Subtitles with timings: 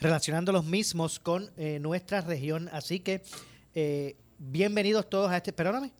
[0.00, 2.68] relacionando los mismos con eh, nuestra región.
[2.72, 3.22] Así que
[3.74, 5.92] eh, bienvenidos todos a este, perdóname.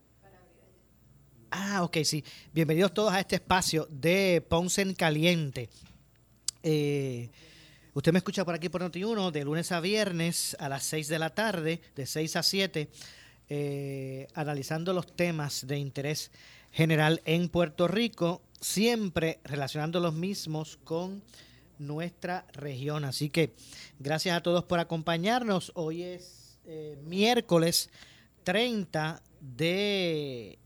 [1.51, 2.25] Ah, ok, sí.
[2.53, 5.69] Bienvenidos todos a este espacio de Ponce en Caliente.
[6.63, 7.31] Eh,
[7.93, 11.19] usted me escucha por aquí por Noti1 de lunes a viernes a las 6 de
[11.19, 12.91] la tarde, de 6 a 7
[13.53, 16.31] eh, analizando los temas de interés
[16.71, 21.21] general en Puerto Rico, siempre relacionando los mismos con
[21.81, 23.05] nuestra región.
[23.05, 23.55] Así que
[23.99, 25.73] gracias a todos por acompañarnos.
[25.75, 27.91] Hoy es eh, miércoles
[28.45, 30.59] 30 de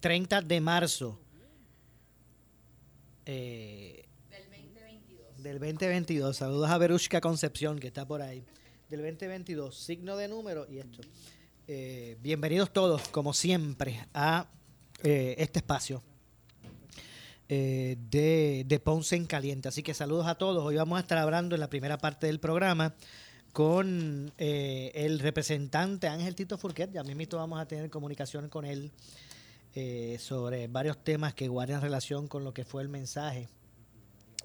[0.00, 1.20] 30 eh, de marzo.
[3.24, 4.06] del
[4.50, 5.42] 2022.
[5.42, 6.36] Del 2022.
[6.36, 8.44] Saludos a Berushka Concepción que está por ahí
[8.90, 11.00] del 2022, signo de número y esto.
[11.68, 14.50] Eh, bienvenidos todos, como siempre, a
[15.04, 16.02] eh, este espacio
[17.52, 19.66] eh, de, de, Ponce en Caliente.
[19.66, 20.64] Así que saludos a todos.
[20.64, 22.94] Hoy vamos a estar hablando en la primera parte del programa
[23.52, 26.92] con el representante Ángel Tito Furquet.
[26.92, 28.92] Ya mismo vamos a tener comunicación con él
[30.20, 33.48] sobre varios temas que guardan relación con lo que fue el mensaje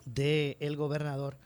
[0.06, 1.38] del el gobernador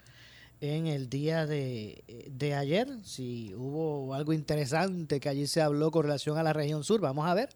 [0.61, 6.37] en el día de, ayer, si hubo algo interesante que allí se habló con relación
[6.37, 7.01] a la región sur.
[7.01, 7.49] Vamos a ver.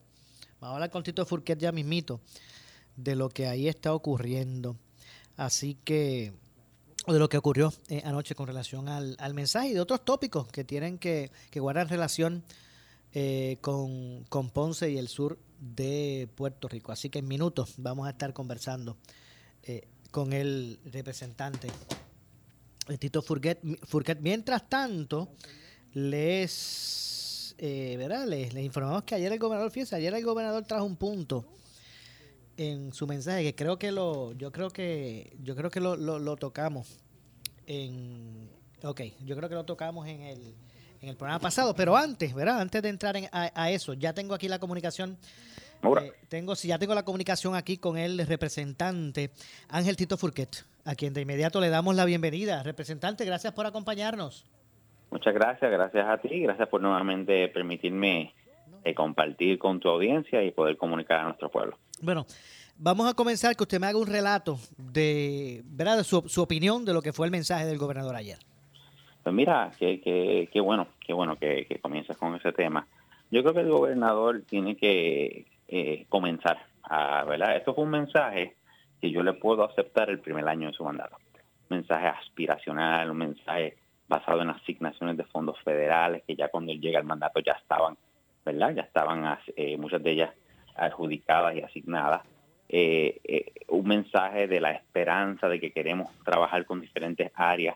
[0.60, 2.20] Vamos a hablar con Tito Furquet ya mismito
[2.96, 4.78] de lo que ahí está ocurriendo.
[5.36, 6.34] Así que,
[7.08, 10.64] de lo que ocurrió eh, anoche con relación al, mensaje y de otros tópicos que
[10.64, 12.44] tienen que, que guardar relación
[13.14, 16.92] eh, con, con Ponce y el sur de Puerto Rico.
[16.92, 18.98] Así que en minutos vamos a estar conversando
[19.64, 21.70] eh, con el representante
[23.00, 23.60] Tito Furquet.
[24.20, 25.30] Mientras tanto,
[25.94, 28.28] les, eh, ¿verdad?
[28.28, 31.46] les, informamos que ayer el gobernador, fíjense, ayer el gobernador trajo un punto
[32.58, 36.36] en su mensaje que creo que lo, yo creo que, yo creo que lo, lo,
[36.36, 37.00] tocamos
[37.66, 38.50] en,
[38.84, 40.56] ok, yo creo que lo tocamos en el,
[41.02, 42.62] en el programa pasado, pero antes, ¿verdad?
[42.62, 45.18] Antes de entrar en, a, eso, ya tengo aquí la comunicación.
[45.84, 49.32] Eh, tengo, si ya tengo la comunicación aquí con el representante
[49.68, 52.64] Ángel Tito Furquet a quien de inmediato le damos la bienvenida.
[52.64, 54.46] Representante, gracias por acompañarnos.
[55.12, 58.34] Muchas gracias, gracias a ti, gracias por nuevamente permitirme
[58.84, 61.78] eh, compartir con tu audiencia y poder comunicar a nuestro pueblo.
[62.04, 62.26] Bueno,
[62.78, 65.98] vamos a comenzar que usted me haga un relato de, ¿verdad?
[65.98, 68.38] de su, opinión de lo que fue el mensaje del gobernador ayer.
[69.24, 70.02] Pues mira, qué
[70.52, 72.86] que, bueno, qué bueno que, que comienzas con ese tema.
[73.32, 77.56] Yo creo que el gobernador tiene que eh, comenzar a, ¿verdad?
[77.56, 78.58] Esto fue un mensaje
[79.00, 81.16] que yo le puedo aceptar el primer año de su mandato.
[81.70, 83.78] Un mensaje aspiracional, un mensaje
[84.10, 87.98] basado en asignaciones de fondos federales que ya cuando él llega al mandato ya estaban,
[88.46, 88.76] ¿verdad?
[88.76, 90.32] Ya estaban eh, muchas de ellas
[90.76, 92.22] adjudicadas y asignadas.
[92.70, 97.76] Eh, eh, un mensaje de la esperanza de que queremos trabajar con diferentes áreas.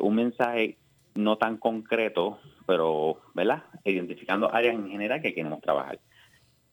[0.00, 0.76] un mensaje
[1.14, 3.64] no tan concreto, pero, ¿verdad?
[3.84, 5.98] Identificando áreas en general que queremos trabajar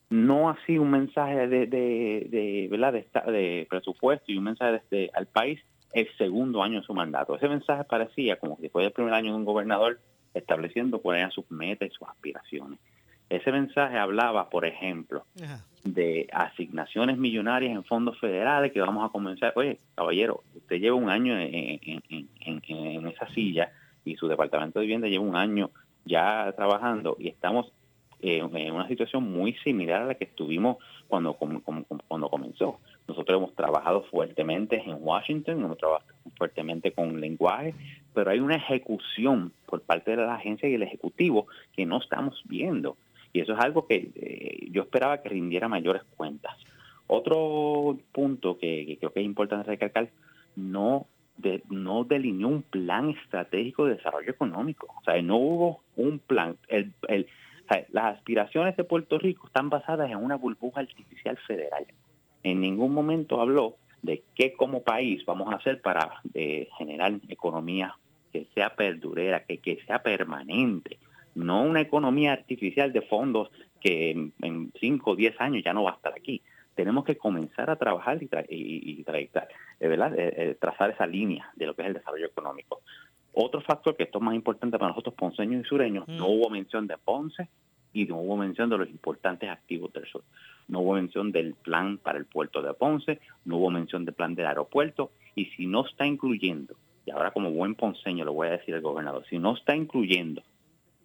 [0.09, 2.93] no así un mensaje de, de, de, ¿verdad?
[2.93, 5.59] de, presupuesto y un mensaje desde al país
[5.93, 7.35] el segundo año de su mandato.
[7.35, 9.99] Ese mensaje parecía como que fue el primer año de un gobernador
[10.33, 12.79] estableciendo cuáles eran sus metas y sus aspiraciones.
[13.29, 15.25] Ese mensaje hablaba, por ejemplo,
[15.83, 19.53] de asignaciones millonarias en fondos federales que vamos a comenzar.
[19.55, 23.71] Oye, caballero, usted lleva un año en, en, en esa silla
[24.05, 25.71] y su departamento de vivienda lleva un año
[26.05, 27.71] ya trabajando y estamos
[28.19, 32.79] eh, en una situación muy similar a la que estuvimos cuando, cuando comenzó.
[33.07, 37.75] Nosotros hemos trabajado fuertemente en Washington, hemos trabajado fuertemente con lenguaje,
[38.15, 42.41] pero hay una ejecución por parte de la agencia y el Ejecutivo que no estamos
[42.45, 42.97] viendo.
[43.37, 46.57] Y eso es algo que eh, yo esperaba que rindiera mayores cuentas.
[47.05, 50.09] Otro punto que, creo que es importante recalcar,
[50.55, 51.05] no
[51.37, 54.87] de, no delineó un plan estratégico de desarrollo económico.
[54.99, 56.57] O sea, no hubo un plan.
[56.67, 57.27] El, el,
[57.91, 61.85] las aspiraciones de Puerto Rico están basadas en una burbuja artificial federal.
[62.41, 67.95] En ningún momento habló de qué como país vamos a hacer para eh, generar economía
[68.33, 70.97] que sea perdurera, que, que sea permanente,
[71.37, 73.49] no una economía artificial de fondos
[73.79, 74.11] que
[74.41, 76.41] en 5 o 10 años ya no va a estar aquí.
[76.75, 79.03] Tenemos que comenzar a trabajar y, y,
[79.79, 80.19] ¿verdad?
[80.19, 82.81] Eh, eh, trazar esa línea de lo que es el desarrollo económico.
[83.33, 86.87] Otro factor que esto es más importante para nosotros ponceños y sureños, no hubo mención
[86.87, 87.49] de Ponce
[87.93, 90.23] y no hubo mención de los importantes activos del sur.
[90.67, 94.33] No hubo mención del plan para el puerto de Ponce, no hubo mención del plan
[94.33, 96.75] del aeropuerto y si no está incluyendo,
[97.05, 100.41] y ahora como buen ponceño lo voy a decir al gobernador, si no está incluyendo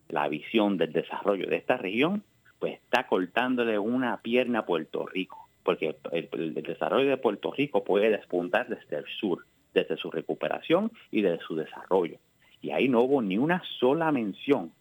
[0.08, 2.22] la visión del desarrollo de esta región,
[2.58, 8.10] pues está cortándole una pierna a Puerto Rico, porque el, desarrollo de Puerto Rico puede
[8.10, 9.44] despuntar desde el sur,
[9.75, 12.19] desde su recuperación y desde su desarrollo.
[12.60, 14.72] Y ahí no hubo ni una sola mención.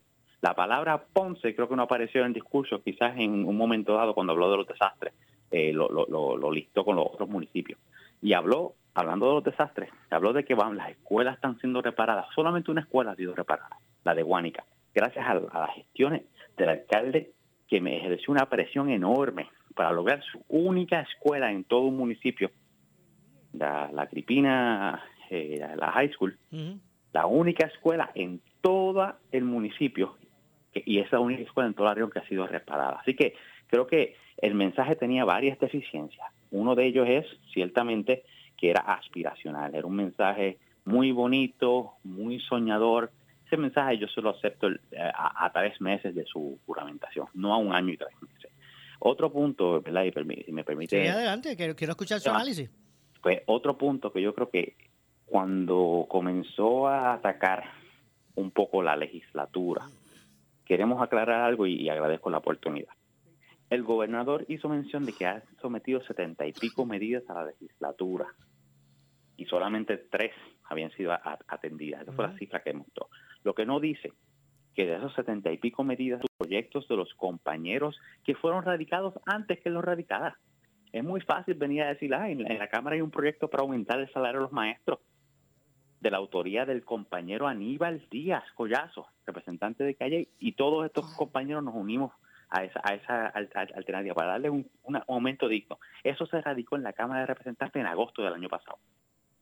[0.42, 4.14] La palabra Ponce creo que no apareció en el discurso, quizás en un momento dado
[4.14, 5.14] cuando habló de los desastres,
[5.50, 7.80] eh, lo, listó con los otros municipios.
[8.22, 12.28] Y habló, hablando de los desastres, habló de que las escuelas están siendo reparadas.
[12.36, 14.64] Solamente una escuela ha sido reparada, la de Guánica,
[14.94, 16.24] gracias a, a las gestiones
[16.58, 17.32] del alcalde
[17.68, 22.52] que me ejerció una presión enorme para lograr su única escuela en todo un municipio,
[23.54, 26.38] la, la Cripina, eh, la, high school,
[27.14, 30.16] la única escuela en todo el municipio,
[30.74, 33.00] y es la única escuela en toda la región que ha sido reparada.
[33.02, 33.36] Así que
[33.68, 36.28] creo que el mensaje tenía varias deficiencias.
[36.52, 38.24] Uno de ellos es, ciertamente,
[38.58, 43.12] que era aspiracional, era un mensaje muy bonito, muy soñador,
[43.52, 44.78] ese mensaje yo se lo acepto eh,
[45.14, 48.50] a, tres meses de su juramentación, no a un año y tres meses.
[49.00, 50.06] Otro punto, ¿verdad?
[50.06, 51.02] Y si me permite...
[51.02, 52.72] Sí, adelante, quiero, escuchar su análisis.
[53.22, 54.78] Pues otro punto que yo creo que
[55.26, 57.66] cuando comenzó a atacar
[58.36, 59.86] un poco la legislatura,
[60.64, 62.94] queremos aclarar algo y, agradezco la oportunidad.
[63.70, 68.28] El gobernador hizo mención de que ha sometido setenta y pico medidas a la legislatura
[69.36, 70.32] y solamente tres
[70.64, 71.12] habían sido
[71.48, 72.04] atendidas.
[72.04, 73.10] Esa fue la cifra que mostró.
[73.44, 74.14] Lo que no dice
[74.76, 79.60] que de esos setenta y pico medidas, proyectos de los compañeros que fueron radicados antes
[79.60, 80.36] que los radicadas.
[80.92, 84.00] Es muy fácil venir a decir, ah, en la, Cámara hay un proyecto para aumentar
[84.00, 85.00] el salario de los maestros,
[86.00, 91.64] de la autoría del compañero Aníbal Díaz Collazo, representante de Calle, y todos estos compañeros
[91.64, 92.12] nos unimos
[92.50, 95.80] a esa, a esa alternativa para darle un, un aumento digno.
[96.04, 98.78] Eso se radicó en la Cámara de Representantes en agosto del año pasado.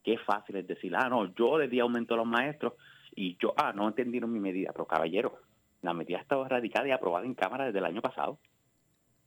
[0.03, 2.73] Qué fácil es decir, ah, no, yo le di aumento a los maestros
[3.19, 5.39] y yo, ah, no entendieron mi medida, pero caballero,
[5.81, 8.39] la medida estaba radicada y aprobada en Cámara desde el año pasado.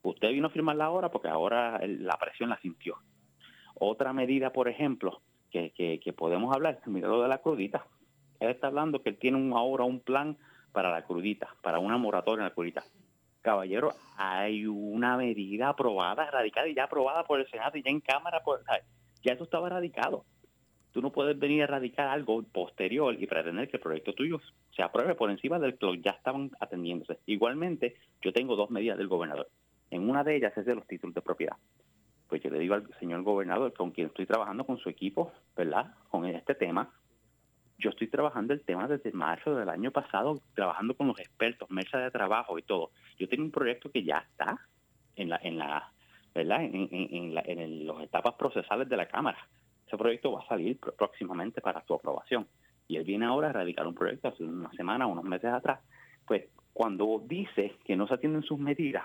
[0.00, 2.96] Usted vino a firmarla ahora porque ahora la presión la sintió.
[3.74, 7.84] Otra medida, por ejemplo, que, que, podemos hablar, mira lo de la crudita.
[8.40, 10.38] Él está hablando que él tiene ahora un plan
[10.72, 12.82] para la crudita, para una moratoria en la crudita.
[13.42, 18.00] Caballero, hay una medida aprobada, radicada y ya aprobada por el Senado y ya en
[18.00, 18.62] Cámara, por,
[19.22, 20.24] ya eso estaba radicado.
[20.92, 24.40] Tú no puedes venir a erradicar algo posterior y pretender que el proyecto tuyo
[24.76, 27.18] se apruebe por encima del que ya estaban atendiéndose.
[27.26, 29.48] Igualmente, yo tengo dos medidas del gobernador.
[29.90, 31.56] En una de ellas es de los títulos de propiedad.
[32.28, 35.94] Pues yo le digo al señor gobernador, con quien estoy trabajando con su equipo, ¿verdad?
[36.10, 36.90] Con este tema,
[37.78, 41.98] yo estoy trabajando el tema desde marzo del año pasado, trabajando con los expertos, mesa
[41.98, 42.90] de trabajo y todo.
[43.18, 44.58] Yo tengo un proyecto que ya está
[45.16, 45.92] en la, en la,
[46.34, 46.62] ¿verdad?
[46.62, 47.46] En, las
[48.02, 49.38] etapas procesales de la Cámara.
[49.92, 52.46] Ese proyecto va a salir próximamente para su aprobación.
[52.88, 55.80] Y él viene ahora a radicar un proyecto hace una semana, unos meses atrás.
[56.26, 59.04] Pues cuando dice que no se atienden sus medidas,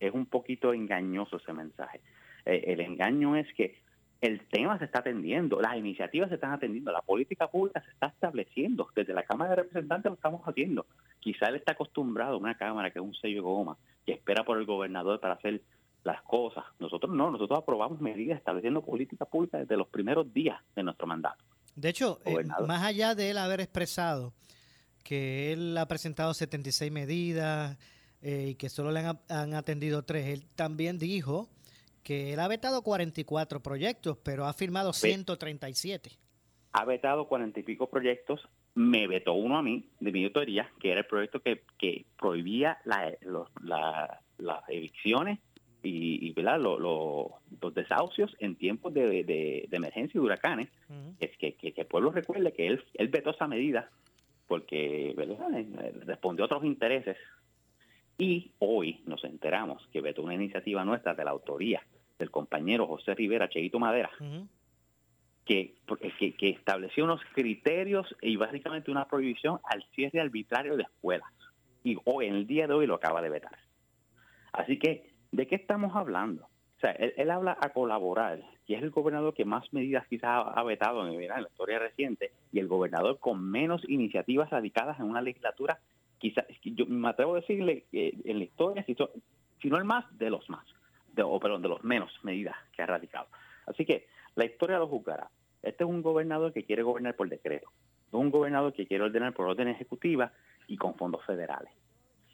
[0.00, 2.00] es un poquito engañoso ese mensaje.
[2.46, 3.76] Eh, el engaño es que
[4.22, 8.06] el tema se está atendiendo, las iniciativas se están atendiendo, la política pública se está
[8.06, 8.88] estableciendo.
[8.96, 10.86] Desde la Cámara de Representantes lo estamos haciendo.
[11.20, 13.76] Quizá él está acostumbrado a una Cámara que es un sello de goma,
[14.06, 15.60] que espera por el gobernador para hacer
[16.04, 16.64] las cosas.
[16.78, 21.42] Nosotros no, nosotros aprobamos medidas estableciendo política pública desde los primeros días de nuestro mandato.
[21.74, 24.32] De hecho, eh, más allá de él haber expresado
[25.02, 27.78] que él ha presentado 76 medidas
[28.22, 31.48] eh, y que solo le han, atendido tres, él también dijo
[32.02, 36.10] que él ha vetado 44 proyectos, pero ha firmado 137.
[36.72, 38.40] Ha vetado 40 y pico proyectos,
[38.74, 42.78] me vetó uno a mí, de mi autoría, que era el proyecto que, que prohibía
[42.84, 43.12] la,
[44.38, 45.38] las evicciones
[45.84, 50.68] y, y los desahucios en tiempos de, emergencia y huracanes,
[51.20, 53.90] es que, el pueblo recuerde que él, él vetó esa medida
[54.46, 57.16] porque eh, respondió a otros intereses.
[58.16, 61.82] Y hoy nos enteramos que vetó una iniciativa nuestra de la autoría
[62.18, 64.10] del compañero José Rivera Cheito Madera,
[65.44, 65.74] que,
[66.18, 71.28] que, que, estableció unos criterios y básicamente una prohibición al cierre arbitrario de escuelas.
[71.82, 73.58] y hoy, en el día de hoy, lo acaba de vetar.
[74.52, 76.44] Así que, ¿de qué estamos hablando?
[76.44, 80.62] O sea, él, habla a colaborar, y es el gobernador que más medidas quizás ha,
[80.62, 85.80] vetado en, la historia reciente, y el gobernador con menos iniciativas radicadas en una legislatura,
[86.18, 90.30] quizás, yo me atrevo a decirle que en la historia, si no el más, de
[90.30, 90.64] los más,
[91.22, 93.26] o perdón, de los menos medidas que ha radicado.
[93.66, 95.30] Así que la historia lo juzgará.
[95.62, 97.70] Este es un gobernador que quiere gobernar por decreto.
[98.08, 100.32] Es un gobernador que quiere ordenar por orden ejecutiva
[100.68, 101.72] y con fondos federales.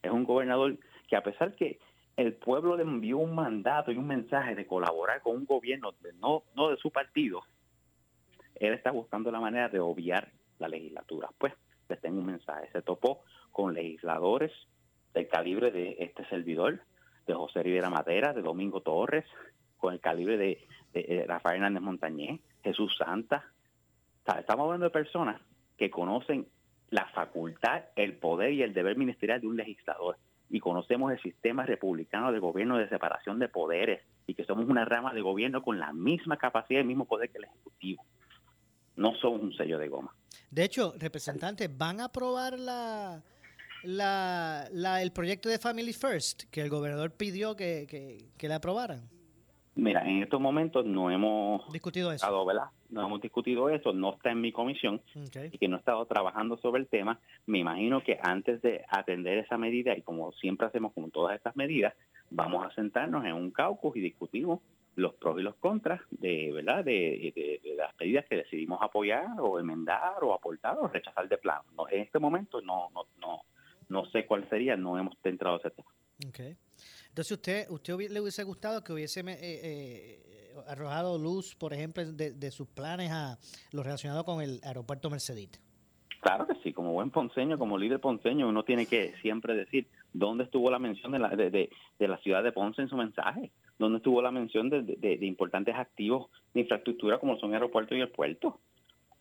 [0.03, 0.77] Es un gobernador
[1.09, 1.79] que a pesar que
[2.21, 6.43] el pueblo le envió un mandato y un mensaje de colaborar con un gobierno no,
[6.55, 7.43] no de su partido,
[8.57, 11.31] él está buscando la manera de obviar la legislatura.
[11.39, 11.55] Pues
[11.89, 12.69] les tengo un mensaje.
[12.73, 14.53] Se topó con legisladores
[15.15, 16.81] del calibre de este servidor,
[17.27, 19.25] de José Rivera Madera, de Domingo Torres,
[19.79, 23.45] con el calibre de, Rafael Hernández Montañez, Jesús Santa.
[24.39, 25.41] estamos hablando de personas
[25.79, 26.47] que conocen
[26.91, 30.19] la facultad, el poder y el deber ministerial de un legislador.
[30.51, 34.85] Y conocemos el sistema republicano de gobierno de separación de poderes y que somos una
[34.85, 38.05] rama de gobierno con la misma capacidad y el mismo poder que el Ejecutivo.
[38.97, 40.15] No somos un sello de goma.
[40.51, 43.23] De hecho, representantes, ¿van a aprobar la,
[43.85, 49.09] la, el proyecto de Family First que el gobernador pidió que, que, que le aprobaran?
[49.77, 52.45] Mira, en estos momentos no hemos discutido eso.
[52.45, 52.67] ¿verdad?
[52.89, 56.57] No hemos discutido eso, no está en mi comisión y que no he estado trabajando
[56.59, 57.21] sobre el tema.
[57.47, 61.57] Me imagino que antes de atender esa medida, y como siempre hacemos con todas estas
[61.57, 61.95] medidas,
[62.31, 64.61] vamos a sentarnos en un caucus y discutimos
[64.97, 66.85] los pros y los contras de, ¿verdad?
[66.85, 71.65] De, las medidas que decidimos apoyar o enmendar o aportar o rechazar de plano.
[71.91, 73.43] en este momento no, no, no,
[73.89, 75.89] no sé cuál sería, no hemos entrado a ese tema.
[76.29, 76.57] Okay.
[77.11, 82.51] Entonces, ¿usted usted le hubiese gustado que hubiese eh, eh, arrojado luz, por ejemplo, de,
[82.51, 83.37] sus planes a
[83.73, 85.59] lo relacionado con el aeropuerto Mercedita?
[86.21, 90.45] Claro que sí, como buen ponceño, como líder ponceño, uno tiene que siempre decir dónde
[90.45, 94.23] estuvo la mención de la, de, la ciudad de Ponce en su mensaje, dónde estuvo
[94.23, 98.61] la mención de, importantes activos de infraestructura como son el aeropuerto y el puerto,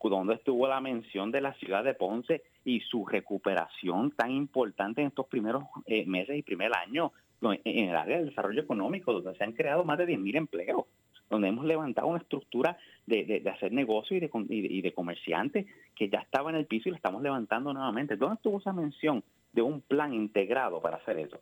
[0.07, 5.07] dónde estuvo la mención de la ciudad de Ponce y su recuperación tan importante en
[5.07, 9.43] estos primeros eh, meses y primer año en el área del desarrollo económico, donde se
[9.43, 10.85] han creado más de 10.000 empleos,
[11.29, 16.49] donde hemos levantado una estructura de, hacer negocio y de, de, comerciantes que ya estaba
[16.49, 18.17] en el piso y lo estamos levantando nuevamente.
[18.17, 21.39] ¿Dónde estuvo esa mención de un plan integrado para hacer eso?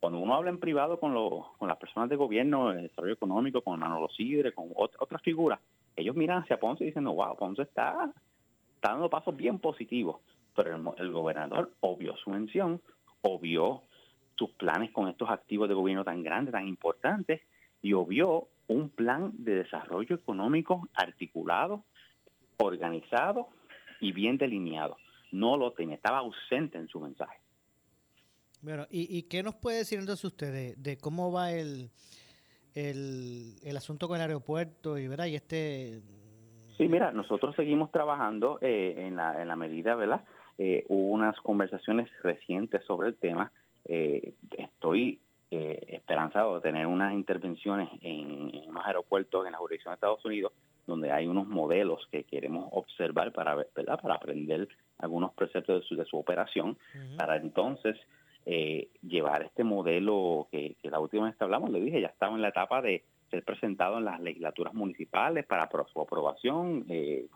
[0.00, 3.80] Cuando uno habla en privado con, con las personas de gobierno, de desarrollo económico, con
[3.80, 5.58] Manolo Sidre, con otras figuras,
[5.96, 8.12] ellos miran hacia Ponce y dicen, no, wow, Ponce está,
[8.76, 10.20] está dando pasos bien positivos.
[10.54, 12.80] Pero el, el gobernador obvió su mención,
[13.22, 13.82] obvió
[14.38, 17.42] sus planes con estos activos de gobierno tan grandes, tan importantes,
[17.82, 21.84] y obvió un plan de desarrollo económico articulado,
[22.58, 23.48] organizado
[24.00, 24.96] y bien delineado.
[25.32, 27.38] No lo tenía, estaba ausente en su mensaje.
[28.62, 31.90] Bueno, ¿y, qué nos puede decir entonces usted de, cómo va el,
[32.74, 35.26] el, asunto con el aeropuerto y, ¿verdad?
[35.26, 36.00] y este...
[36.76, 40.24] Sí, mira, nosotros seguimos trabajando eh, en, la, en la medida, ¿verdad?
[40.58, 43.52] Eh, hubo unas conversaciones recientes sobre el tema
[43.84, 45.20] eh, estoy
[45.50, 50.52] eh, esperanzado de tener unas intervenciones en, unos aeropuertos en la jurisdicción de Estados Unidos
[50.86, 54.00] donde hay unos modelos que queremos observar para ¿verdad?
[54.00, 54.68] para aprender
[54.98, 56.76] algunos preceptos de su, de su operación
[57.16, 57.96] para entonces
[58.50, 62.40] eh, llevar este modelo que, la última vez que hablamos le dije ya estaba en
[62.40, 67.26] la etapa de ser presentado en las legislaturas municipales para su aprobación, eh,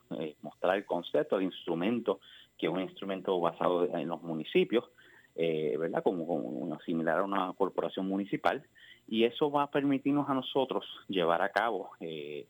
[0.41, 2.21] mostrar el concepto, el instrumento,
[2.57, 4.85] que es un instrumento basado en los municipios,
[5.35, 6.03] eh, ¿verdad?
[6.03, 8.63] Como, como similar a una corporación municipal,
[9.09, 12.47] y eso va a permitirnos a nosotros llevar a cabo eh,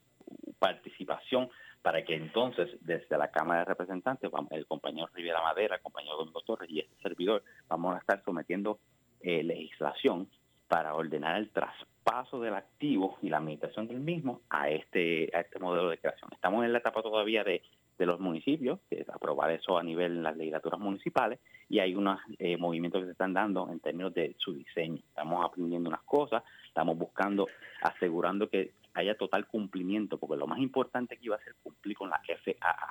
[0.58, 1.48] participación
[1.82, 6.40] para que entonces desde la Cámara de Representantes, el compañero Rivera Madera, el compañero Domingo
[6.42, 8.78] Torres y este servidor, vamos a estar sometiendo
[9.20, 10.28] eh, legislación
[10.68, 15.58] para ordenar el traspaso del activo y la administración del mismo a este, a este
[15.58, 16.30] modelo de creación.
[16.32, 17.62] Estamos en la etapa todavía de
[18.02, 22.18] de los municipios, que aprobar eso a nivel de las legislaturas municipales, y hay unos
[22.40, 25.00] eh, movimientos que se están dando en términos de su diseño.
[25.08, 27.46] Estamos aprendiendo unas cosas, estamos buscando,
[27.80, 32.10] asegurando que haya total cumplimiento, porque lo más importante aquí va a ser cumplir con
[32.10, 32.88] la FAA,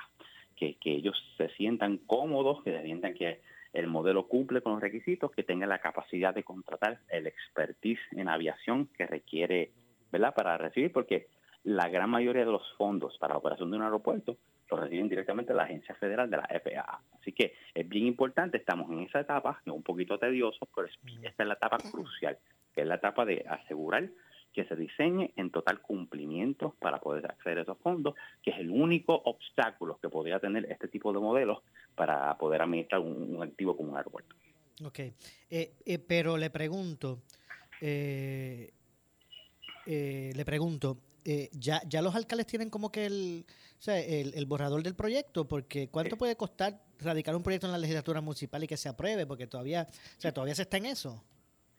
[0.56, 3.42] que, que ellos se sientan cómodos, que se sientan que
[3.74, 8.28] el modelo cumple con los requisitos, que tenga la capacidad de contratar el expertise en
[8.28, 9.72] aviación que requiere,
[10.10, 11.26] ¿verdad?, para recibir, porque
[11.64, 14.38] la gran mayoría de los fondos para la operación de un aeropuerto
[14.76, 17.00] lo reciben directamente la Agencia Federal de la FAA.
[17.20, 20.88] Así que es bien importante, estamos en esa etapa, es un poquito tedioso, pero
[21.22, 22.38] esta es la etapa crucial,
[22.74, 24.08] que es la etapa de asegurar
[24.52, 28.70] que se diseñe en total cumplimiento para poder acceder a esos fondos, que es el
[28.70, 31.62] único obstáculo que podría tener este tipo de modelos
[31.94, 34.34] para poder administrar un, activo como un aeropuerto.
[34.84, 35.14] Ok, eh,
[35.84, 37.22] eh, pero le pregunto,
[37.80, 38.72] eh,
[39.86, 40.98] le pregunto,
[41.52, 43.44] ya, ya los alcaldes tienen como que el,
[43.78, 47.78] o sea, el, borrador del proyecto, porque ¿cuánto puede costar radicar un proyecto en la
[47.78, 49.26] legislatura municipal y que se apruebe?
[49.26, 51.22] Porque todavía, o sea, todavía se está en eso.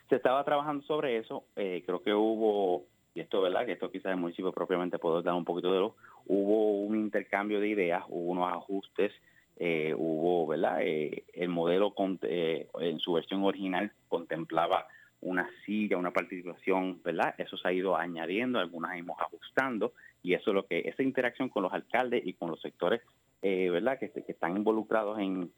[0.09, 2.85] Se estaba trabajando sobre eso, creo que hubo,
[3.15, 3.65] y esto, ¿verdad?
[3.65, 5.95] Que esto quizás el municipio propiamente puede dar un poquito de lo,
[6.27, 9.11] hubo un intercambio de ideas, hubo unos ajustes
[9.57, 10.79] eh, hubo, ¿verdad?
[10.81, 14.87] Eh, el modelo eh, en su versión original contemplaba
[15.23, 17.35] una silla, una participación, ¿verdad?
[17.37, 21.49] Eso se ha ido añadiendo, algunas hemos ajustando y eso es lo que, esa interacción
[21.49, 23.01] con los alcaldes y con los sectores,
[23.41, 23.99] ¿verdad?
[23.99, 25.51] Que, están involucrados en,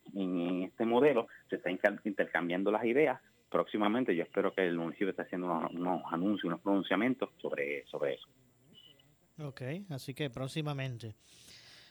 [0.63, 1.69] este modelo, se está
[2.03, 3.21] intercambiando las ideas.
[3.49, 8.27] Próximamente yo espero que el municipio esté haciendo unos, anuncios, unos pronunciamientos sobre, sobre eso.
[9.39, 11.15] Ok, así que próximamente.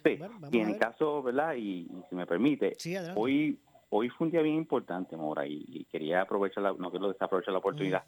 [0.05, 0.19] Sí,
[0.53, 1.55] y en el caso, ¿verdad?
[1.55, 2.73] Y, si me permite,
[3.15, 3.59] hoy
[3.97, 7.59] hoy fue un día bien importante, Mora, y, quería aprovechar, la, no quiero desaprovechar la
[7.59, 8.03] oportunidad.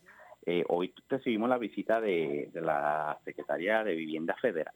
[0.44, 4.74] Eh, hoy recibimos la visita de, la Secretaría de Vivienda Federal,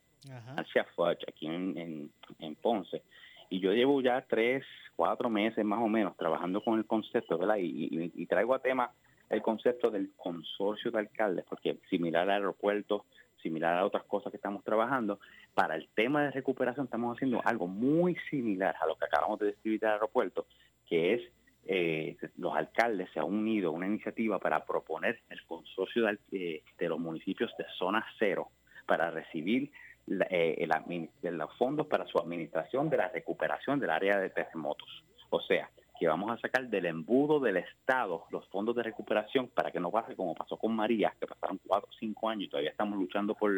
[0.57, 0.87] Alcia
[1.27, 3.03] aquí en, en, Ponce.
[3.49, 4.65] Y yo llevo ya tres,
[4.95, 7.57] cuatro meses más o menos trabajando con el concepto, ¿verdad?
[7.59, 8.93] Y, y traigo a tema
[9.31, 13.07] el concepto del consorcio de alcaldes, porque similar al aeropuerto,
[13.43, 15.19] similar a otras cosas que estamos trabajando,
[15.55, 19.47] para el tema de recuperación estamos haciendo algo muy similar a lo que acabamos de
[19.47, 20.47] describir del aeropuerto,
[20.91, 21.23] que es
[21.67, 26.63] eh, los alcaldes se han unido a una iniciativa para proponer el consorcio de, eh,
[26.81, 28.49] los municipios de zona cero
[28.87, 29.71] para recibir
[30.09, 30.69] eh,
[31.23, 35.05] los fondos para su administración de la recuperación del área de terremotos.
[35.31, 35.71] O sea,
[36.01, 39.91] que vamos a sacar del embudo del Estado los fondos de recuperación para que no
[39.91, 43.35] pase como pasó con María, que pasaron cuatro o cinco años y todavía estamos luchando
[43.35, 43.53] por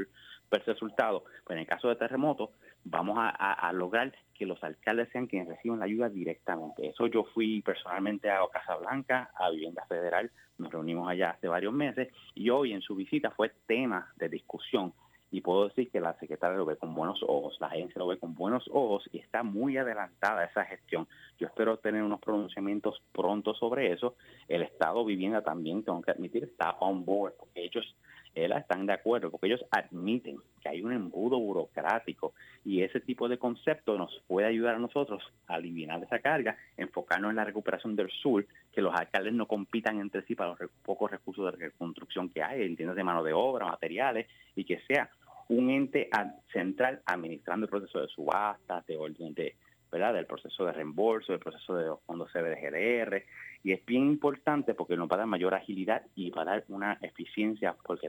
[0.50, 1.22] ver resultados.
[1.44, 2.50] Pues en el caso de terremotos,
[2.82, 6.88] vamos a, lograr que los alcaldes sean quienes reciban la ayuda directamente.
[6.88, 12.08] Eso yo fui personalmente a Casablanca, a Vivienda Federal, nos reunimos allá hace varios meses
[12.34, 14.92] y hoy en su visita fue tema de discusión
[15.32, 18.18] y puedo decir que la secretaria lo ve con buenos ojos, la agencia lo ve
[18.18, 21.08] con buenos ojos y está muy adelantada esa gestión.
[21.40, 24.14] Yo espero tener unos pronunciamientos pronto sobre eso.
[24.46, 27.96] El Estado Vivienda también, tengo que admitir, está on board, porque ellos
[28.34, 33.38] están de acuerdo, porque ellos admiten que hay un embudo burocrático y ese tipo de
[33.38, 38.10] concepto nos puede ayudar a nosotros a aliviar esa carga, enfocarnos en la recuperación del
[38.10, 42.42] sur, que los alcaldes no compitan entre sí para los pocos recursos de reconstrucción que
[42.42, 45.10] hay, entiendes de mano de obra, materiales, y que sea
[45.48, 46.08] un ente
[46.52, 49.56] central administrando el proceso de subasta, de orden de,
[49.92, 50.14] ¿verdad?
[50.14, 53.22] del proceso de reembolso, del proceso de los fondos CBDGDR.
[53.62, 56.64] Y es bien importante porque nos va a dar mayor agilidad y va a dar
[56.68, 58.08] una eficiencia porque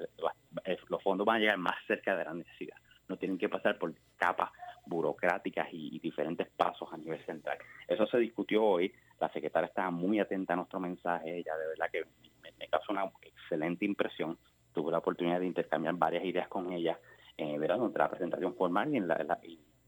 [0.66, 2.78] eh, los fondos van a llegar más cerca de la necesidad.
[3.10, 4.50] No tienen que pasar por capas
[4.86, 7.58] burocráticas y, diferentes pasos a nivel central.
[7.88, 8.94] Eso se discutió hoy.
[9.20, 11.38] La secretaria estaba muy atenta a nuestro mensaje.
[11.38, 12.06] Ella de verdad que
[12.42, 14.38] me, me causó una excelente impresión.
[14.74, 16.98] Tuve la oportunidad de intercambiar varias ideas con ella
[17.38, 19.40] eh, verano, entre la presentación formal y en la,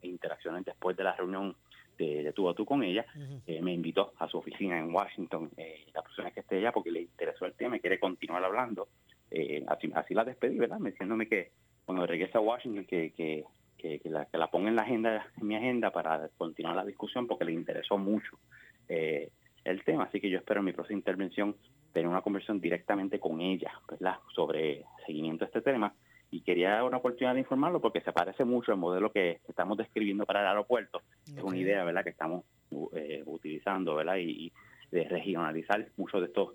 [0.02, 1.56] interacción después de la reunión
[1.98, 3.06] de, tú a tú con ella,
[3.48, 6.92] eh, me invitó a su oficina en Washington, eh, la persona que esté allá porque
[6.92, 8.90] le interesó el tema y quiere continuar hablando.
[9.32, 10.80] Eh, así, así la despedí, ¿verdad?
[10.80, 11.52] Diciéndome que
[11.86, 13.46] cuando regrese a Washington que, que,
[13.78, 17.28] que, la, que la ponga en la agenda, en mi agenda para continuar la discusión
[17.28, 18.38] porque le interesó mucho
[18.88, 20.04] el tema.
[20.04, 21.56] Así que yo espero en mi próxima intervención
[21.94, 24.18] tener una conversación directamente con ella, ¿verdad?
[24.34, 25.94] Sobre seguimiento a este tema
[26.36, 30.26] y quería una oportunidad de informarlo porque se parece mucho al modelo que estamos describiendo
[30.26, 31.02] para el aeropuerto.
[31.26, 32.44] Es una idea, ¿verdad?, que estamos
[32.94, 34.52] eh, utilizando, ¿verdad?, y,
[34.92, 36.50] de regionalizar muchos de estos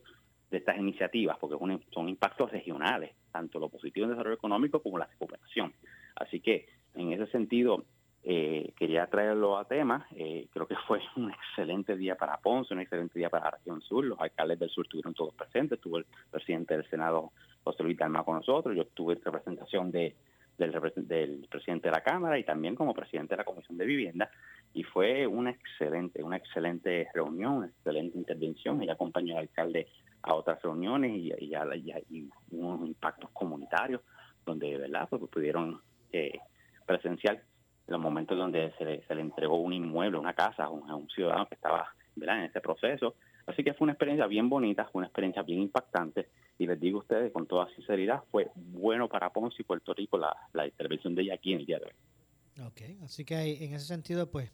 [0.50, 1.56] de estas iniciativas porque
[1.92, 5.72] son impactos regionales, tanto lo positivo en desarrollo económico como la recuperación.
[6.16, 7.84] Así que en ese sentido
[8.22, 10.06] eh, quería traerlo a tema.
[10.14, 13.80] Eh, creo que fue un excelente día para Ponce, un excelente día para la región
[13.80, 14.04] sur.
[14.04, 15.78] Los alcaldes del sur estuvieron todos presentes.
[15.78, 17.32] Estuvo el presidente del Senado,
[17.64, 18.76] José Luis Dalma, con nosotros.
[18.76, 20.14] Yo estuve en representación de,
[20.58, 24.30] del, del presidente de la Cámara y también como presidente de la Comisión de Vivienda.
[24.74, 28.82] Y fue una excelente, una excelente reunión, una excelente intervención.
[28.82, 29.88] Ella acompañó al alcalde
[30.22, 34.02] a otras reuniones y, y, unos impactos comunitarios
[34.44, 35.80] donde, ¿verdad?, pues pudieron
[36.12, 36.38] eh,
[36.86, 37.42] presenciar
[37.90, 41.46] los momentos donde se le, se le entregó un inmueble, una casa a un, ciudadano
[41.46, 42.38] que estaba ¿verdad?
[42.38, 43.16] en ese proceso.
[43.46, 46.98] Así que fue una experiencia bien bonita, fue una experiencia bien impactante y les digo
[46.98, 51.14] a ustedes con toda sinceridad, fue bueno para Ponce y Puerto Rico la, la intervención
[51.14, 52.66] de ella aquí en el día de hoy.
[52.66, 54.52] Ok, así que en ese sentido, pues,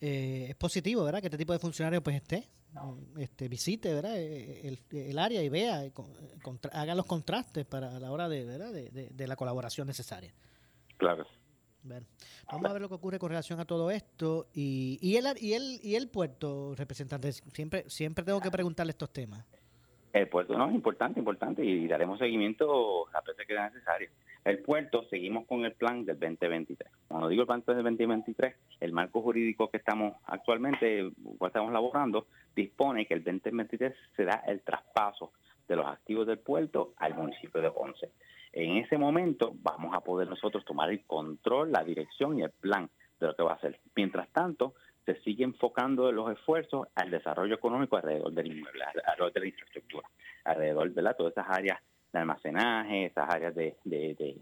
[0.00, 1.20] eh, es positivo, ¿verdad?
[1.20, 2.48] Que este tipo de funcionario, pues, esté,
[3.18, 4.16] este, visite, ¿verdad?
[4.16, 5.82] Eh, el, el área y vea,
[6.72, 8.72] haga los contrastes para la hora de, ¿verdad?
[8.72, 10.32] De, de, de la colaboración necesaria.
[10.96, 11.26] Claro.
[11.84, 12.06] Bueno,
[12.50, 15.54] vamos a ver lo que ocurre con relación a todo esto y, y el y
[15.54, 19.44] el y el puerto representante siempre siempre tengo que preguntarle estos temas.
[20.12, 24.10] El puerto no es importante, importante y daremos seguimiento a veces que sea necesario.
[24.44, 26.88] El puerto seguimos con el plan del 2023.
[27.08, 32.26] Cuando digo el plan del 2023, el marco jurídico que estamos actualmente, que estamos elaborando,
[32.54, 35.32] dispone que el 2023 será el traspaso
[35.68, 38.10] de los activos del puerto al municipio de Ponce.
[38.52, 42.90] En ese momento vamos a poder nosotros tomar el control, la dirección y el plan
[43.18, 43.80] de lo que va a hacer.
[43.96, 44.74] Mientras tanto,
[45.06, 50.08] se sigue enfocando los esfuerzos al desarrollo económico alrededor del inmueble, alrededor de la infraestructura,
[50.44, 51.80] alrededor de todas esas áreas
[52.12, 54.36] de almacenaje, esas áreas de, de,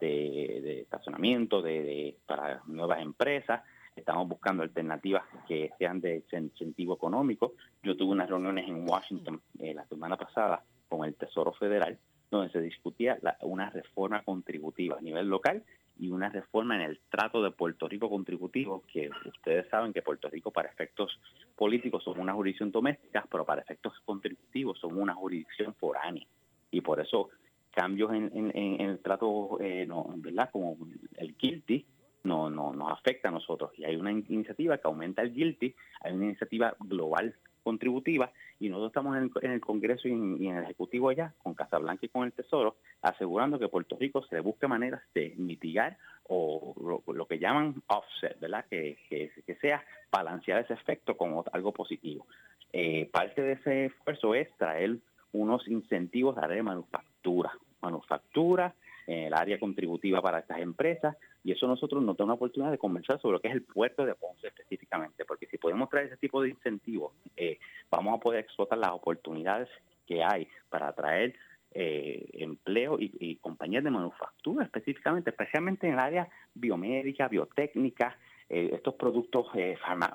[0.00, 3.62] de, estacionamiento, de, para nuevas empresas.
[3.98, 7.54] Estamos buscando alternativas que sean de incentivo económico.
[7.82, 11.98] Yo tuve unas reuniones en Washington eh, la semana pasada con el Tesoro Federal,
[12.30, 15.64] donde se discutía una reforma contributiva a nivel local
[15.98, 20.28] y una reforma en el trato de Puerto Rico contributivo, que ustedes saben que Puerto
[20.28, 21.20] Rico para efectos
[21.56, 26.26] políticos son una jurisdicción doméstica, pero para efectos contributivos son una jurisdicción foránea.
[26.70, 27.30] Y por eso
[27.72, 30.50] cambios en, el trato, eh, no, ¿verdad?
[30.52, 30.76] Como
[31.16, 31.84] el guilty,
[32.24, 33.72] no, no, nos afecta a nosotros.
[33.76, 38.90] Y hay una iniciativa que aumenta el guilty, hay una iniciativa global contributiva y nosotros
[38.90, 42.76] estamos en el, Congreso y en, el Ejecutivo allá, con Casablanca y con el Tesoro,
[43.02, 48.64] asegurando que Puerto Rico se busque maneras de mitigar o lo, que llaman offset, ¿verdad?
[48.70, 52.26] Que, que, sea balancear ese efecto con algo positivo.
[52.72, 54.96] Eh, parte de ese esfuerzo es traer
[55.32, 58.74] unos incentivos a la de manufactura, manufactura,
[59.06, 62.78] en el área contributiva para estas empresas, y eso nosotros nos da una oportunidad de
[62.78, 66.16] conversar sobre lo que es el puerto de Ponce específicamente, porque si podemos traer ese
[66.16, 67.58] tipo de incentivos, eh,
[67.90, 69.68] vamos a poder explotar las oportunidades
[70.06, 71.34] que hay para atraer
[71.72, 78.94] eh, empleo y, compañías de manufactura específicamente, especialmente en el área biomédica, biotécnica, eh, estos
[78.94, 79.46] productos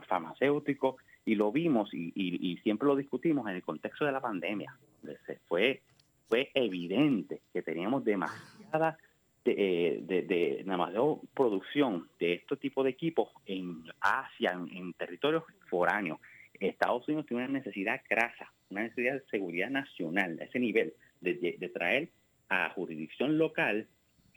[0.08, 4.76] farmacéuticos, y lo vimos y, siempre lo discutimos en el contexto de la pandemia.
[5.26, 5.82] Se fue,
[6.28, 8.98] fue evidente que teníamos demasiada
[9.46, 10.66] de, de, de,
[11.34, 16.20] producción de este tipo de equipos en Asia, en, territorios foráneos.
[16.60, 21.72] Estados Unidos tiene una necesidad crasa, una necesidad de seguridad nacional a ese nivel, de,
[21.74, 22.10] traer
[22.50, 23.88] a jurisdicción local,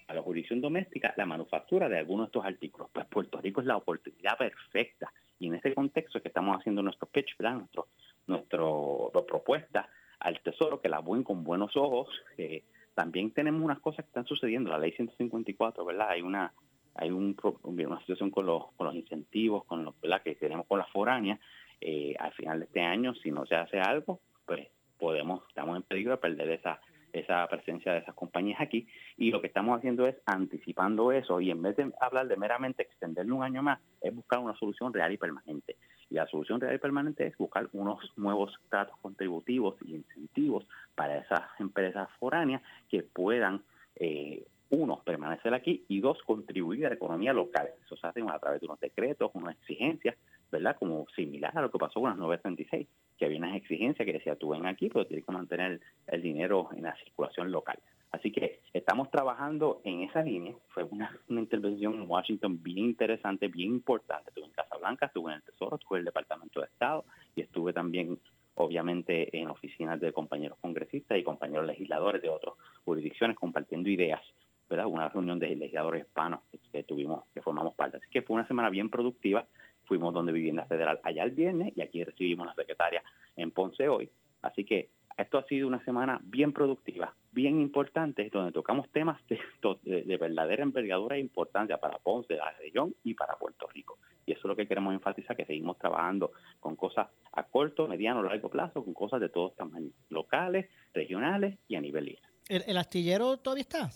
[0.09, 2.89] a la jurisdicción doméstica, la manufactura de algunos de estos artículos.
[2.93, 5.13] Pues Puerto Rico es la oportunidad perfecta.
[5.39, 7.89] Y en ese contexto que estamos haciendo nuestro pitch plan, nuestro,
[8.27, 9.89] nuestro propuesta
[10.21, 12.63] al Tesoro, que la ven con buenos ojos, eh,
[12.97, 14.71] también tenemos unas cosas que están sucediendo.
[14.71, 16.09] La ley 154, ¿verdad?
[16.11, 16.53] Hay una
[16.99, 20.87] hay un, una situación con los, con los incentivos, con los que tenemos con la
[20.87, 21.39] foránea.
[21.79, 24.67] Eh, al final de este año, si no se hace algo, pues
[24.99, 26.81] podemos, estamos en peligro de perder esa
[27.13, 31.51] esa presencia de esas compañías aquí y lo que estamos haciendo es anticipando eso y
[31.51, 35.13] en vez de hablar de meramente extenderlo un año más, es buscar una solución real
[35.13, 35.77] y permanente.
[36.11, 41.19] Y la solución real y permanente es buscar unos nuevos tratos contributivos y incentivos para
[41.19, 43.63] esas empresas foráneas que puedan,
[43.97, 47.69] eh, uno, permanecer aquí y dos, contribuir a la economía local.
[47.85, 50.17] Eso se hace a través de unos decretos, unas exigencias,
[50.51, 50.77] ¿verdad?
[50.79, 52.87] Como similar a lo que pasó con las 936
[53.19, 56.69] que había unas exigencias que decía, tú ven aquí, pero tienes que mantener el dinero
[56.77, 57.79] en la circulación local.
[58.13, 60.55] Así que estamos trabajando en esa línea.
[60.69, 64.31] Fue una, intervención en Washington bien interesante, bien importante.
[64.31, 67.73] Estuve en Casablanca, estuve en el Tesoro, estuve en el Departamento de Estado y estuve
[67.73, 68.19] también,
[68.55, 74.23] obviamente, en oficinas de compañeros congresistas y compañeros legisladores de otras jurisdicciones compartiendo ideas.
[74.69, 74.87] ¿verdad?
[74.87, 76.41] Una reunión de legisladores hispanos
[76.73, 77.99] que tuvimos, que formamos parte.
[77.99, 79.47] Así que fue una semana bien productiva
[79.87, 83.03] fuimos donde Vivienda Federal allá el viernes y aquí recibimos a la secretaria
[83.37, 84.11] en Ponce hoy.
[84.43, 90.17] Así que esto ha sido una semana bien productiva, bien importante, donde tocamos temas de,
[90.17, 93.99] verdadera envergadura e importancia para Ponce, la región y para Puerto Rico.
[94.25, 98.23] Y eso es lo que queremos enfatizar, que seguimos trabajando con cosas a corto, mediano,
[98.23, 102.29] largo plazo, con cosas de todos tamaños, locales, regionales y a nivel isla.
[102.49, 103.91] ¿El, astillero todavía está?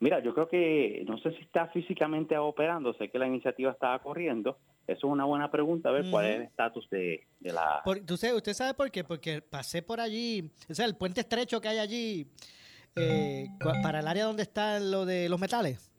[0.00, 3.96] Mira, yo creo que no sé si está físicamente operando, sé que la iniciativa estaba
[4.00, 4.58] corriendo.
[4.88, 7.82] Eso es una buena pregunta, a ver cuál es el estatus de, la...
[7.84, 9.04] ¿Usted sabe por qué?
[9.04, 12.26] Porque pasé por allí, o sea, el puente estrecho que hay allí,
[12.96, 13.48] eh,
[13.82, 15.92] para el área donde está lo de los metales.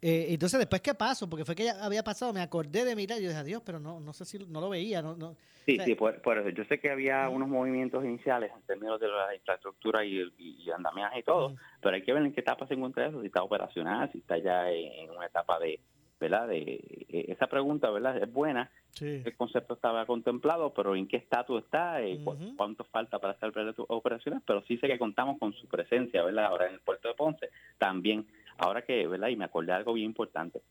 [0.00, 3.18] Eh, entonces, después que paso, porque fue que ya había pasado, me acordé de mirar
[3.18, 5.02] y yo dije, adiós, pero no, no sé si no lo veía.
[5.02, 5.34] No, no.
[5.66, 6.48] Sí, sí, por, eso.
[6.50, 11.18] Yo sé que había unos movimientos iniciales en términos de la infraestructura y, y, andamiaje
[11.18, 14.10] y todo, pero hay que ver en qué etapa se encuentra eso, si está operacional,
[14.12, 15.80] si está ya en una etapa de,
[16.22, 16.46] ¿verdad?
[16.46, 16.62] De,
[17.08, 18.16] e, esa pregunta, ¿verdad?
[18.16, 18.70] Es buena.
[19.00, 22.00] El concepto estaba contemplado, pero ¿en qué estatus está?
[22.00, 22.20] Eh,
[22.56, 23.52] ¿Cuánto falta para estar
[23.88, 24.42] operacional?
[24.46, 26.46] Pero sí sé que contamos con su presencia, ¿verdad?
[26.46, 27.50] Ahora en el puerto de Ponce.
[27.76, 29.28] También ahora que, ¿verdad?
[29.28, 30.62] Y me acordé de algo bien importante.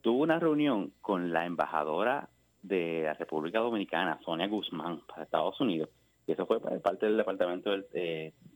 [0.00, 2.28] Tuve una reunión con la embajadora
[2.62, 5.90] de la República Dominicana, Sonia Guzmán, para Estados Unidos,
[6.26, 7.86] y eso fue parte del Departamento del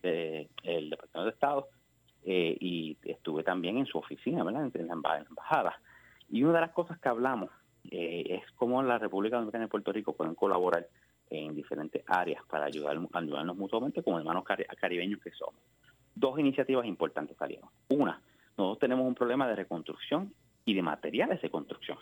[0.01, 1.69] Departamento de Estado,
[2.25, 4.71] eh, y estuve también en su oficina, ¿verdad?
[4.75, 5.81] En la embajada.
[6.29, 7.51] Y una de las cosas que hablamos
[7.91, 10.87] eh, es cómo la República Dominicana y Puerto Rico pueden colaborar
[11.31, 14.45] en diferentes áreas para ayudar, ayudarnos mutuamente como hermanos
[14.81, 15.61] caribeños que somos.
[16.15, 17.69] Dos iniciativas importantes salieron.
[17.89, 18.21] Una,
[18.57, 20.33] nosotros tenemos un problema de reconstrucción
[20.65, 21.99] y de materiales de construcción.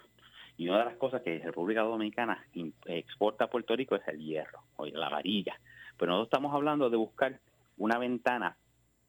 [0.57, 2.43] Y una de las cosas que la República Dominicana
[2.87, 5.61] exporta a Puerto Rico es el hierro, o la varilla.
[5.99, 7.39] Pero nosotros estamos hablando de buscar
[7.77, 8.57] una ventana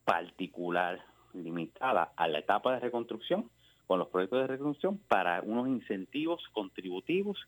[0.04, 1.00] particular,
[1.34, 3.50] limitada a la etapa de reconstrucción,
[3.88, 7.40] con los proyectos de reconstrucción, para unos incentivos contributivos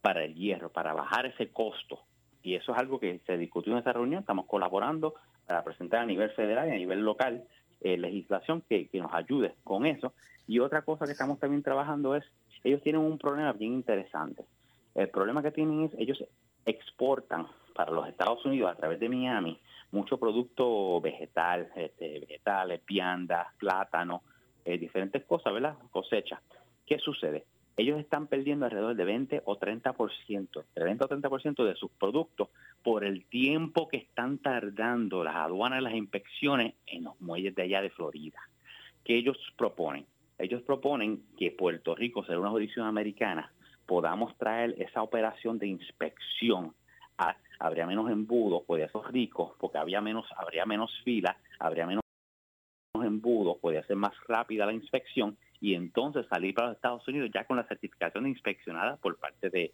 [0.00, 2.00] para el hierro, para bajar ese costo.
[2.42, 5.14] Y eso es algo que se discutió en esta reunión, estamos colaborando
[5.46, 7.44] para presentar a nivel federal y a nivel local
[7.82, 10.12] eh, legislación que, que nos ayude con eso.
[10.48, 12.24] Y otra cosa que estamos también trabajando es
[12.64, 14.44] ellos tienen un problema bien interesante.
[14.94, 16.24] El problema que tienen es, ellos
[16.64, 19.58] exportan para los Estados Unidos a través de Miami
[19.92, 24.22] mucho producto vegetal, este, vegetales, viandas, plátano,
[24.64, 25.76] eh, diferentes cosas, ¿verdad?
[25.90, 26.40] Cosechas.
[26.86, 27.44] ¿Qué sucede?
[27.76, 32.48] Ellos están perdiendo alrededor de 20 o 30%, de 20 o 30% de sus productos
[32.82, 37.80] por el tiempo que están tardando las aduanas las inspecciones en los muelles de allá
[37.80, 38.38] de Florida.
[39.04, 40.06] ¿Qué ellos proponen?
[40.42, 43.52] ellos proponen que Puerto Rico, sea una jurisdicción americana,
[43.86, 46.74] podamos traer esa operación de inspección.
[47.60, 52.01] habría menos embudos, podría ser rico, porque había menos, habría menos fila, habría menos
[53.22, 57.44] embudos, podría ser más rápida la inspección y entonces salir para los Estados Unidos ya
[57.44, 59.72] con la certificación inspeccionada por parte de,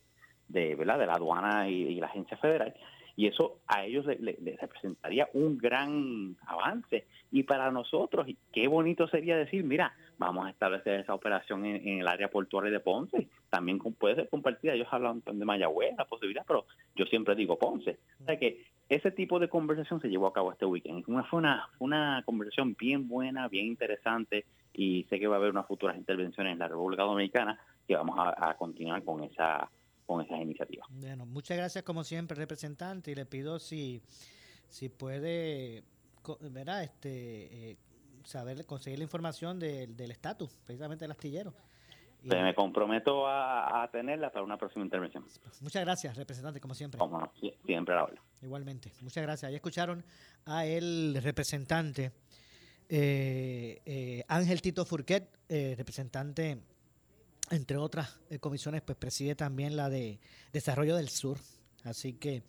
[0.48, 0.98] de, ¿verdad?
[0.98, 2.74] de la aduana y la agencia federal
[3.18, 7.04] y eso a ellos les representaría un gran avance.
[7.32, 12.06] Y para nosotros, qué bonito sería decir, mira, vamos a establecer esa operación en, el
[12.06, 13.26] área portuaria de Ponce.
[13.50, 14.74] También puede ser compartida.
[14.74, 17.98] Ellos hablan de Mayagüez, la posibilidad, pero yo siempre digo Ponce.
[18.22, 21.04] O sea que ese tipo de conversación se llevó a cabo este weekend.
[21.04, 25.66] Fue una, una conversación bien buena, bien interesante y sé que va a haber unas
[25.66, 29.68] futuras intervenciones en la República Dominicana que vamos a continuar con esa
[30.08, 30.88] con esas iniciativas.
[30.90, 34.00] Bueno, muchas gracias como siempre, representante, y le pido si,
[34.70, 35.84] si puede,
[36.40, 36.82] ¿verdad?
[36.82, 37.76] Este, eh,
[38.24, 41.52] saber, conseguir la información del estatus, precisamente del astillero.
[42.22, 45.26] Y, me comprometo a, tenerla para una próxima intervención.
[45.60, 46.98] Muchas gracias, representante, como siempre.
[46.98, 47.30] Como
[47.66, 48.22] siempre a la hora.
[48.40, 49.50] Igualmente, muchas gracias.
[49.50, 50.02] Ahí escucharon
[50.46, 52.12] a el representante
[52.88, 55.28] eh, eh, Ángel Tito Furquet,
[55.76, 56.62] representante
[57.50, 60.20] entre otras eh, comisiones, pues preside también la de
[60.52, 61.38] Desarrollo del Sur.
[61.84, 62.42] Así que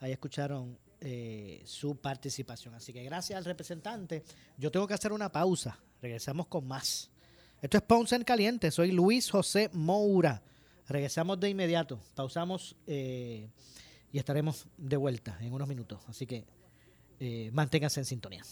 [0.00, 2.74] ahí escucharon eh, su participación.
[2.74, 4.22] Así que gracias al representante.
[4.56, 5.78] Yo tengo que hacer una pausa.
[6.00, 7.10] Regresamos con más.
[7.62, 8.70] Esto es Ponce en Caliente.
[8.70, 10.42] Soy Luis José Moura.
[10.88, 11.98] Regresamos de inmediato.
[12.14, 13.48] Pausamos eh,
[14.12, 16.00] y estaremos de vuelta en unos minutos.
[16.08, 16.44] Así que
[17.52, 18.42] manténganse en sintonía.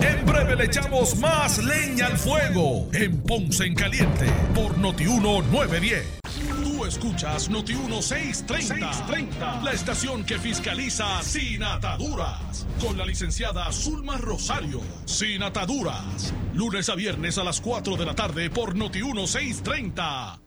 [0.00, 6.20] En breve le echamos más leña al fuego en Ponce en Caliente por Notiuno 910.
[6.62, 12.66] Tú escuchas Notiuno 630, 630, la estación que fiscaliza sin ataduras.
[12.80, 14.80] Con la licenciada Zulma Rosario.
[15.04, 16.32] Sin ataduras.
[16.54, 20.40] Lunes a viernes a las 4 de la tarde por Notiuno 630.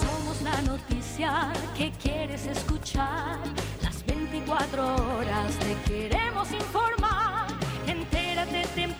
[0.00, 3.38] Somos la noticia que quieres escuchar
[4.50, 7.46] Cuatro horas te queremos informar.
[7.86, 8.99] Entérate temprano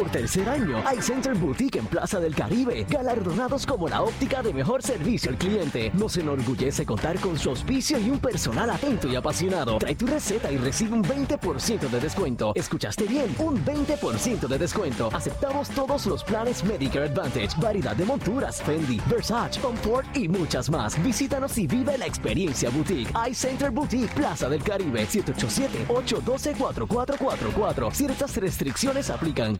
[0.01, 4.81] Por tercer año, iCenter Boutique en Plaza del Caribe, galardonados como la óptica de mejor
[4.81, 5.91] servicio al cliente.
[5.93, 9.77] Nos enorgullece contar con su auspicio y un personal atento y apasionado.
[9.77, 12.51] Trae tu receta y recibe un 20% de descuento.
[12.55, 13.35] ¿Escuchaste bien?
[13.37, 15.11] Un 20% de descuento.
[15.13, 20.99] Aceptamos todos los planes Medicare Advantage, variedad de monturas, Fendi, Versace, Comfort y muchas más.
[21.03, 23.13] Visítanos y vive la experiencia boutique.
[23.29, 27.93] iCenter Boutique, Plaza del Caribe, 787-812-4444.
[27.93, 29.59] Ciertas restricciones aplican.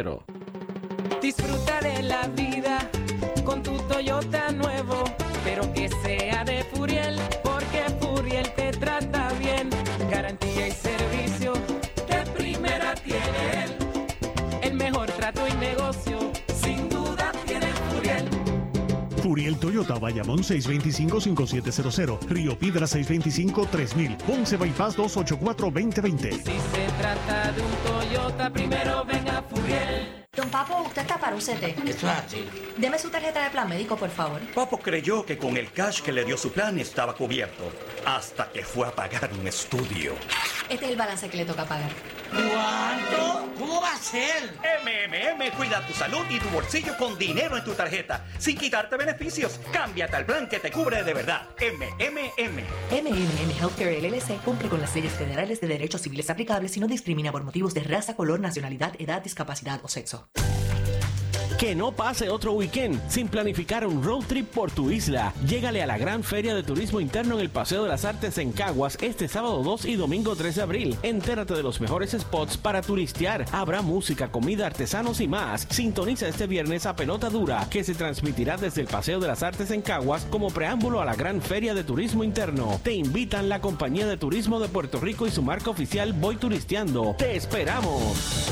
[0.03, 1.21] 259-8200.
[1.21, 2.89] Disfruta de la vida
[3.43, 5.03] con tu Toyota nuevo,
[19.81, 26.31] Toyota, Bayamón 625-5700, Río Piedra 625-3000, Ponce Bypass 284-2020.
[26.31, 30.25] Si se trata de un Toyota, primero venga Furiel.
[30.35, 31.63] Don Papo, usted está para un CT.
[31.89, 32.47] Eso es así.
[32.77, 34.39] Deme su tarjeta de plan médico, por favor.
[34.53, 37.71] Papo creyó que con el cash que le dio su plan estaba cubierto,
[38.05, 40.13] hasta que fue a pagar un estudio.
[40.69, 41.89] Este es el balance que le toca pagar.
[42.31, 43.49] ¿Cuánto?
[43.59, 44.53] ¿Cómo va a ser?
[44.83, 49.59] MMM cuida tu salud y tu bolsillo con dinero en tu tarjeta, sin quitarte beneficios.
[49.71, 51.47] Cámbiate al plan que te cubre de verdad.
[51.59, 52.63] MMM.
[52.89, 57.31] MMM Healthcare LLC cumple con las leyes federales de derechos civiles aplicables y no discrimina
[57.31, 60.29] por motivos de raza, color, nacionalidad, edad, discapacidad o sexo.
[61.61, 65.31] Que no pase otro weekend sin planificar un road trip por tu isla.
[65.45, 68.51] Llégale a la gran feria de turismo interno en el Paseo de las Artes en
[68.51, 70.97] Caguas este sábado 2 y domingo 3 de abril.
[71.03, 73.45] Entérate de los mejores spots para turistear.
[73.51, 75.67] Habrá música, comida, artesanos y más.
[75.69, 79.69] Sintoniza este viernes a Pelota Dura, que se transmitirá desde el Paseo de las Artes
[79.69, 82.79] en Caguas como preámbulo a la gran feria de turismo interno.
[82.81, 87.13] Te invitan la Compañía de Turismo de Puerto Rico y su marca oficial Voy Turisteando.
[87.19, 88.51] ¡Te esperamos!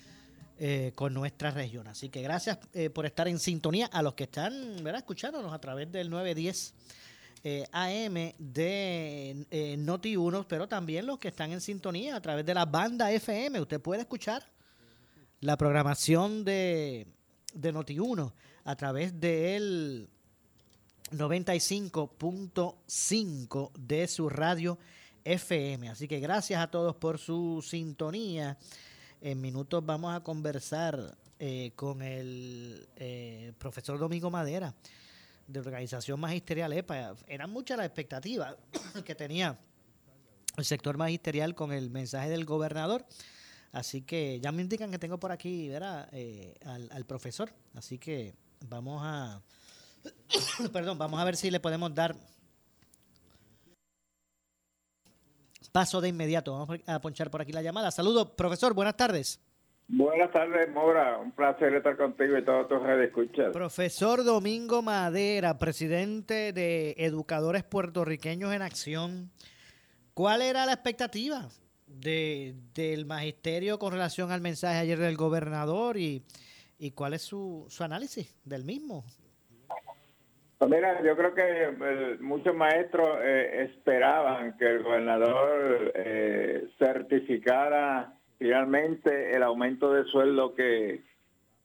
[0.63, 1.87] eh, con nuestra región.
[1.87, 5.91] Así que gracias eh, por estar en sintonía a los que están escuchándonos a través
[5.91, 6.75] del 910
[7.43, 12.45] eh, AM de eh, Noti 1, pero también los que están en sintonía a través
[12.45, 13.59] de la banda FM.
[13.59, 14.47] Usted puede escuchar
[15.39, 17.07] la programación de,
[17.55, 18.31] de Noti 1
[18.65, 20.11] a través del
[21.09, 24.77] 95.5 de su radio
[25.23, 25.89] FM.
[25.89, 28.59] Así que gracias a todos por su sintonía.
[29.23, 34.73] En minutos vamos a conversar eh, con el eh, profesor Domingo Madera
[35.45, 37.13] de Organización Magisterial EPA.
[37.27, 38.55] Eran muchas las expectativas
[39.05, 39.59] que tenía
[40.57, 43.05] el sector magisterial con el mensaje del gobernador.
[43.71, 45.69] Así que ya me indican que tengo por aquí.
[45.71, 47.53] Eh, al, al profesor.
[47.75, 48.33] Así que
[48.67, 49.39] vamos a...
[50.73, 52.15] Perdón, vamos a ver si le podemos dar
[55.71, 56.53] paso de inmediato.
[56.53, 57.91] Vamos a ponchar por aquí la llamada.
[57.91, 58.73] Saludos, profesor.
[58.73, 59.39] Buenas tardes.
[59.87, 61.17] Buenas tardes, Mora.
[61.17, 63.51] Un placer estar contigo y todos tus redes escuchas.
[63.51, 69.31] Profesor Domingo Madera, presidente de Educadores Puertorriqueños en Acción.
[70.13, 71.49] ¿Cuál era la expectativa
[71.87, 76.23] de, del magisterio con relación al mensaje ayer del gobernador y,
[76.79, 79.03] y cuál es su, su análisis del mismo?
[80.67, 89.35] Mira, yo creo que eh, muchos maestros eh, esperaban que el gobernador eh, certificara finalmente
[89.35, 91.01] el aumento de sueldo que,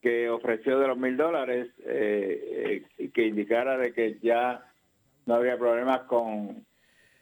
[0.00, 1.68] que ofreció de los mil dólares
[2.98, 4.62] y que indicara de que ya
[5.26, 6.64] no había problemas con,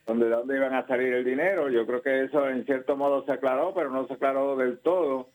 [0.05, 1.71] con de dónde iban a salir el dinero.
[1.71, 5.29] Yo creo que eso en cierto modo se aclaró, pero no se aclaró del todo.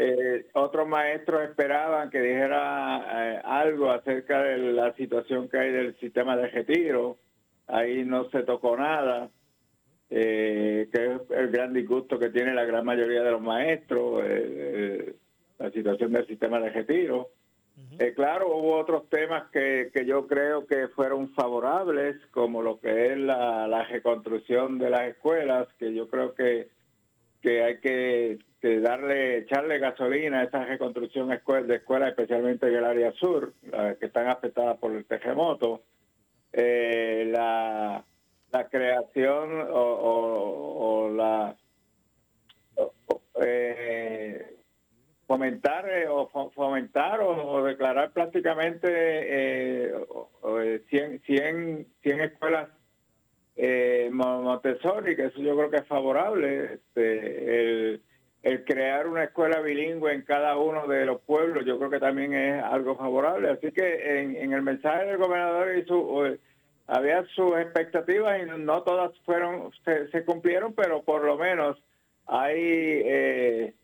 [0.00, 5.98] Eh, otros maestros esperaban que dijera eh, algo acerca de la situación que hay del
[5.98, 7.18] sistema de retiro.
[7.66, 9.28] Ahí no se tocó nada,
[10.08, 14.22] eh, que es el gran disgusto que tiene la gran mayoría de los maestros,
[15.58, 17.30] la situación del sistema de retiro.
[18.14, 23.18] claro, hubo otros temas que, que yo creo que fueron favorables, como lo que es
[23.18, 26.68] la, la reconstrucción de las escuelas, que yo creo que,
[27.40, 28.38] que hay que
[28.80, 31.36] darle, echarle gasolina a esa reconstrucción de
[31.76, 33.52] escuelas, especialmente en el área sur,
[33.98, 35.82] que están afectadas por el terremoto,
[36.52, 38.04] eh, la,
[38.50, 41.56] la creación o, la
[43.40, 44.56] eh,
[45.26, 49.92] fomentar eh, o fomentar o, declarar prácticamente eh,
[50.88, 52.68] 100, 100, 100 escuelas
[53.60, 56.74] eh, Montessori, que eso yo creo que es favorable.
[56.74, 57.94] Este,
[58.44, 62.32] el, crear una escuela bilingüe en cada uno de los pueblos, yo creo que también
[62.34, 63.50] es algo favorable.
[63.50, 66.38] Así que en, el mensaje del gobernador y su,
[66.86, 71.76] había sus expectativas y no todas fueron se, cumplieron, pero por lo menos
[72.26, 73.74] hay eh,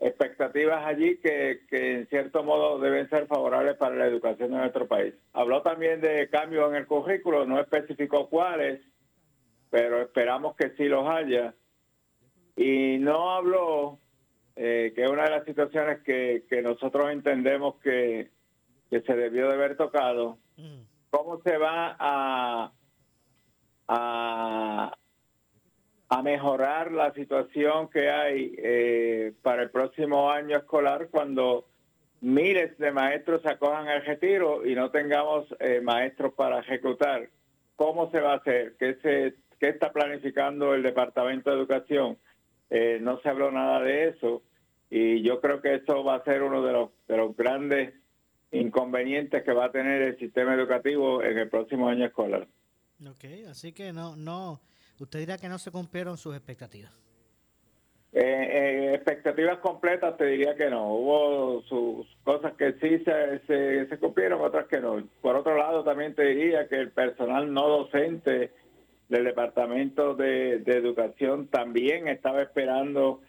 [0.00, 4.88] expectativas allí que, que en cierto modo deben ser favorables para la educación de nuestro
[4.88, 5.14] país.
[5.32, 8.80] Habló también de cambios en el currículo, no especificó cuáles,
[9.70, 11.54] pero esperamos que sí los haya.
[12.56, 14.00] Y no habló
[14.62, 18.30] eh, que es una de las situaciones que, que nosotros entendemos que,
[18.90, 20.38] que, se debió de haber tocado,
[21.08, 22.72] cómo se va a,
[23.88, 24.98] a,
[26.10, 31.66] a mejorar la situación que hay eh, para el próximo año escolar cuando
[32.20, 37.30] miles de maestros acojan el retiro y no tengamos eh, maestros para ejecutar.
[37.76, 38.74] ¿Cómo se va a hacer?
[38.78, 42.18] ¿Qué, se, ¿Qué está planificando el Departamento de Educación?
[43.00, 44.42] no se habló nada de eso
[44.90, 47.94] y yo creo que eso va a ser uno de los, de los grandes
[48.52, 52.48] inconvenientes que va a tener el sistema educativo en el próximo año escolar.
[53.08, 54.60] Ok, así que no, no,
[54.98, 56.92] usted dirá que no se cumplieron sus expectativas.
[58.12, 60.94] Eh, eh, expectativas completas te diría que no.
[60.94, 65.00] Hubo sus cosas que sí se, se, se, cumplieron, otras que no.
[65.20, 68.50] Por otro lado, también te diría que el personal no docente
[69.10, 73.20] del Departamento de, Educación también estaba esperando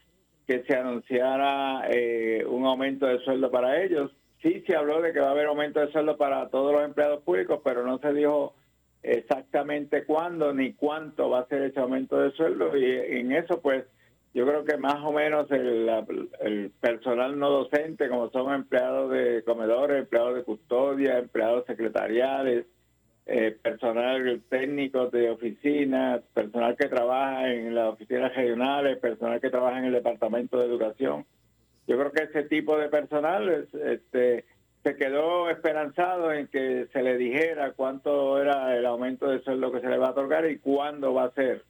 [0.48, 4.12] que se anunciara eh, un aumento de sueldo para ellos.
[4.42, 7.24] Sí se habló de que va a haber aumento de sueldo para todos los empleados
[7.24, 8.56] públicos, pero no se dijo
[9.04, 13.86] exactamente cuándo ni cuánto va a ser ese aumento de sueldo y en eso pues
[14.34, 20.00] yo creo que más o menos el, personal no docente, como son empleados de comedores,
[20.00, 22.66] empleados de custodia, empleados secretariales,
[23.26, 29.80] eh, personal técnico de oficina, personal que trabaja en las oficinas regionales, personal que trabaja
[29.80, 31.26] en el departamento de educación.
[31.88, 34.46] Yo creo que ese tipo de personal este,
[34.84, 39.82] se quedó esperanzado en que se le dijera cuánto era el aumento de sueldo que
[39.82, 41.64] se le va a otorgar y cuándo va a ser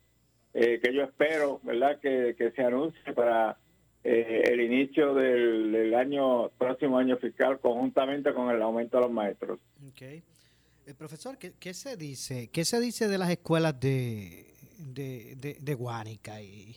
[0.54, 3.58] eh, que yo espero, ¿verdad?, que, se anuncie para
[4.04, 9.60] eh, el inicio del, año, próximo año fiscal, conjuntamente con el aumento de los maestros.
[10.86, 12.50] Eh, profesor, ¿qué, ¿qué, se dice?
[12.50, 16.76] ¿Qué se dice de las escuelas de, de, de, Guánica y,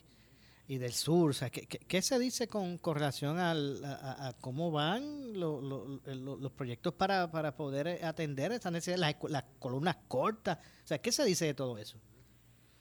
[0.68, 1.30] y del sur?
[1.30, 6.92] O sea, ¿qué, qué, se dice con, con relación al, a, cómo van los proyectos
[6.94, 10.58] para, para poder atender esta necesidad, las, las columnas cortas?
[10.84, 11.98] O sea, ¿qué se dice de todo eso?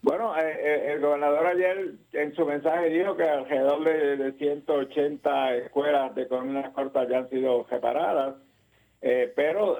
[0.03, 6.13] Bueno, eh, eh, el gobernador ayer en su mensaje dijo que alrededor de, 180 escuelas
[6.13, 8.35] de columnas cortas ya han sido reparadas,
[9.01, 9.77] eh, pero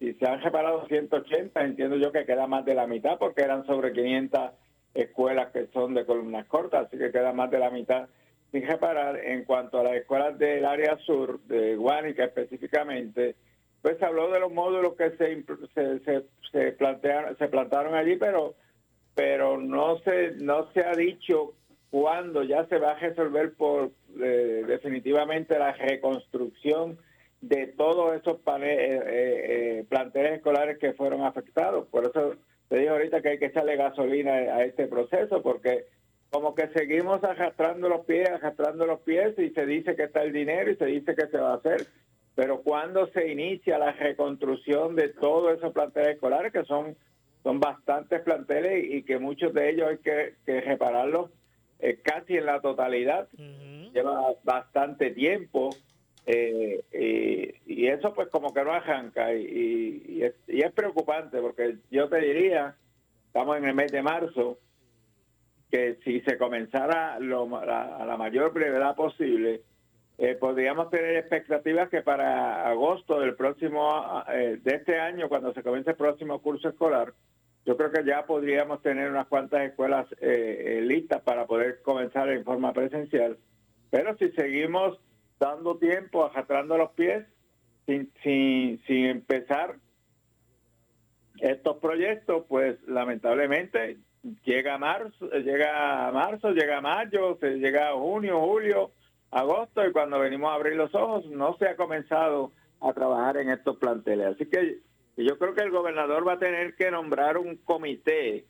[0.00, 3.66] si se han reparado 180, entiendo yo que queda más de la mitad porque eran
[3.66, 4.50] sobre 500
[4.94, 8.08] escuelas que son de columnas cortas, así que queda más de la mitad
[8.50, 9.18] sin reparar.
[9.22, 13.36] En cuanto a las escuelas del área sur, de Guánica específicamente,
[13.82, 15.44] pues se habló de los módulos que se,
[15.74, 18.54] se, se, plantearon, se plantaron allí, pero,
[19.14, 21.52] pero no, se, no se ha dicho
[21.90, 26.98] cuándo ya se va a resolver por eh, definitivamente la reconstrucción
[27.40, 31.86] de todos esos paneles, eh, eh, planteles escolares que fueron afectados.
[31.88, 32.34] Por eso
[32.68, 35.86] te digo ahorita que hay que echarle gasolina a este proceso, porque
[36.30, 40.32] como que seguimos arrastrando los pies, arrastrando los pies y se dice que está el
[40.32, 41.86] dinero y se dice que se va a hacer
[42.40, 46.96] pero cuando se inicia la reconstrucción de todos esos planteles escolares, que son,
[47.42, 51.30] son bastantes planteles y que muchos de ellos hay que, repararlos
[51.80, 53.28] eh, casi en la totalidad,
[53.92, 55.68] lleva bastante tiempo.
[56.26, 62.76] Eh, y, eso pues como que no arranca y, es, preocupante porque yo te diría,
[63.26, 64.58] estamos en el mes de marzo,
[65.70, 69.62] que si se comenzara lo, a la mayor brevedad posible,
[70.22, 75.62] eh, podríamos tener expectativas que para agosto del próximo, eh, de este año, cuando se
[75.62, 77.14] comience el próximo curso escolar,
[77.64, 82.44] yo creo que ya podríamos tener unas cuantas escuelas eh, listas para poder comenzar en
[82.44, 83.38] forma presencial.
[83.90, 85.00] Pero si seguimos
[85.40, 87.26] dando tiempo, arrastrando los pies,
[87.86, 89.76] sin, sin, sin empezar
[91.40, 93.96] estos proyectos, pues lamentablemente
[94.44, 98.92] llega marzo, llega a marzo, llega mayo, se llega junio, julio,
[99.30, 103.50] agosto y cuando venimos a abrir los ojos no se ha comenzado a trabajar en
[103.50, 104.34] estos planteles.
[104.34, 104.80] Así que
[105.16, 108.44] yo creo que el gobernador va a tener que nombrar un comité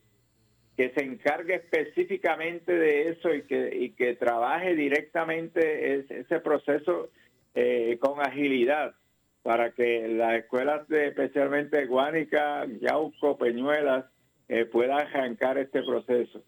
[0.81, 7.11] que se encargue específicamente de eso y que, y que trabaje directamente ese, proceso
[7.55, 8.95] eh, con agilidad
[9.43, 14.07] para que las escuelas de especialmente Guánica, Yauco, Peñuelas
[14.49, 16.43] eh, puedan arrancar este proceso.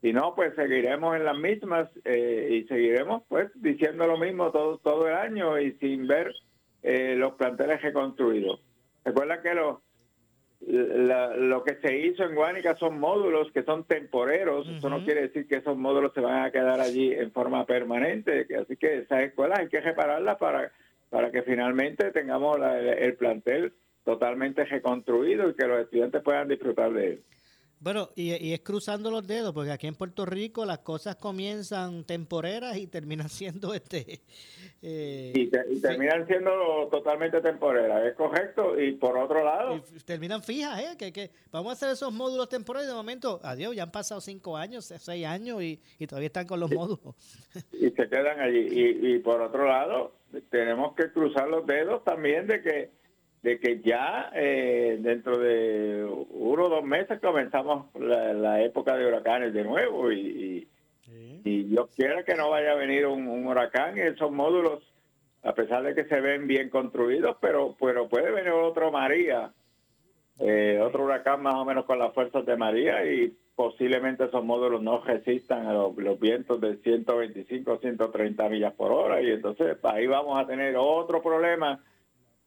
[0.00, 4.78] Si no, pues seguiremos en las mismas eh, y seguiremos pues diciendo lo mismo todo,
[4.78, 6.32] todo el año y sin ver
[6.82, 8.62] eh, los planteles reconstruidos.
[9.04, 9.54] Recuerda que
[10.66, 15.22] lo, lo que se hizo en Guánica son módulos que son temporeros, eso no quiere
[15.22, 19.22] decir que esos módulos se van a quedar allí en forma permanente, así que esas
[19.22, 20.72] escuelas hay que repararlas para,
[21.10, 22.58] para que finalmente tengamos
[22.98, 23.72] el plantel
[24.04, 27.22] totalmente reconstruido y que los estudiantes puedan disfrutar de él.
[27.84, 32.78] Bueno, y, es cruzando los dedos, porque aquí en Puerto Rico las cosas comienzan temporeras
[32.78, 34.22] y terminan siendo este...
[34.80, 38.80] Eh, y, terminan siendo totalmente temporeras, es correcto.
[38.80, 39.82] Y por otro lado...
[40.06, 40.96] terminan fijas, ¿eh?
[40.98, 44.56] Que, que vamos a hacer esos módulos temporales de momento, adiós, ya han pasado cinco
[44.56, 47.14] años, seis años y, todavía están con los módulos.
[47.72, 48.66] Y se quedan allí.
[48.70, 50.14] Y, y por otro lado,
[50.48, 53.03] tenemos que cruzar los dedos también de que
[53.44, 59.52] de que ya eh, dentro de uno o dos meses comenzamos la, época de huracanes
[59.52, 60.66] de nuevo y,
[61.44, 63.98] y, yo quiero que no vaya a venir un, huracán.
[63.98, 64.82] Esos módulos,
[65.42, 69.52] a pesar de que se ven bien construidos, pero, pero puede venir otro María,
[70.38, 74.80] eh, otro huracán más o menos con las fuerzas de María y posiblemente esos módulos
[74.80, 80.06] no resistan a los, los vientos de 125, 130 millas por hora y entonces ahí
[80.06, 81.82] vamos a tener otro problema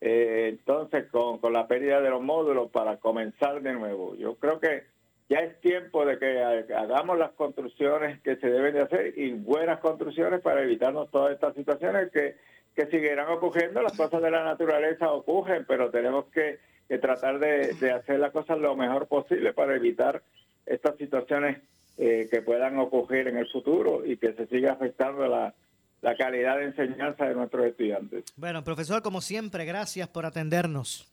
[0.00, 4.14] eh, entonces con, con la pérdida de los módulos para comenzar de nuevo.
[4.16, 4.84] Yo creo que
[5.28, 6.40] ya es tiempo de que
[6.74, 11.54] hagamos las construcciones que se deben de hacer y buenas construcciones para evitarnos todas estas
[11.54, 12.36] situaciones que,
[12.74, 13.82] que siguieran ocurriendo.
[13.82, 16.58] Las cosas de la naturaleza ocurren, pero tenemos que,
[17.00, 20.22] tratar de, de, hacer las cosas lo mejor posible para evitar
[20.64, 21.58] estas situaciones
[21.98, 25.52] eh, que puedan ocurrir en el futuro y que se siga afectando la,
[26.00, 28.24] la calidad de enseñanza de nuestros estudiantes.
[28.36, 31.12] Bueno, profesor, como siempre, gracias por atendernos.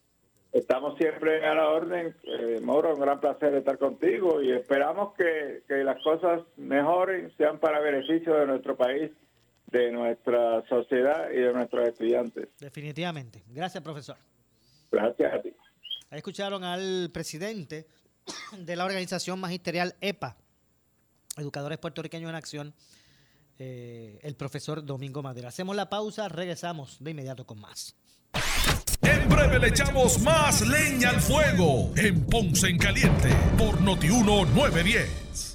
[0.51, 2.15] Estamos siempre a la orden.
[2.23, 7.59] Eh, Mauro, un gran placer estar contigo y esperamos que, que las cosas mejoren, sean
[7.59, 9.11] para beneficio de nuestro país,
[9.67, 12.47] de nuestra sociedad y de nuestros estudiantes.
[12.57, 13.43] Definitivamente.
[13.49, 14.15] Gracias, profesor.
[14.91, 15.53] Gracias a ti.
[16.09, 17.85] Ahí escucharon al presidente
[18.57, 20.37] de la organización magisterial EPA,
[21.37, 22.73] Educadores Puertorriqueños en Acción,
[23.57, 25.49] eh, el profesor Domingo Madera.
[25.49, 27.95] Hacemos la pausa, regresamos de inmediato con más.
[29.01, 35.54] En breve le echamos más leña al fuego en Ponce en Caliente por Notiuno 910.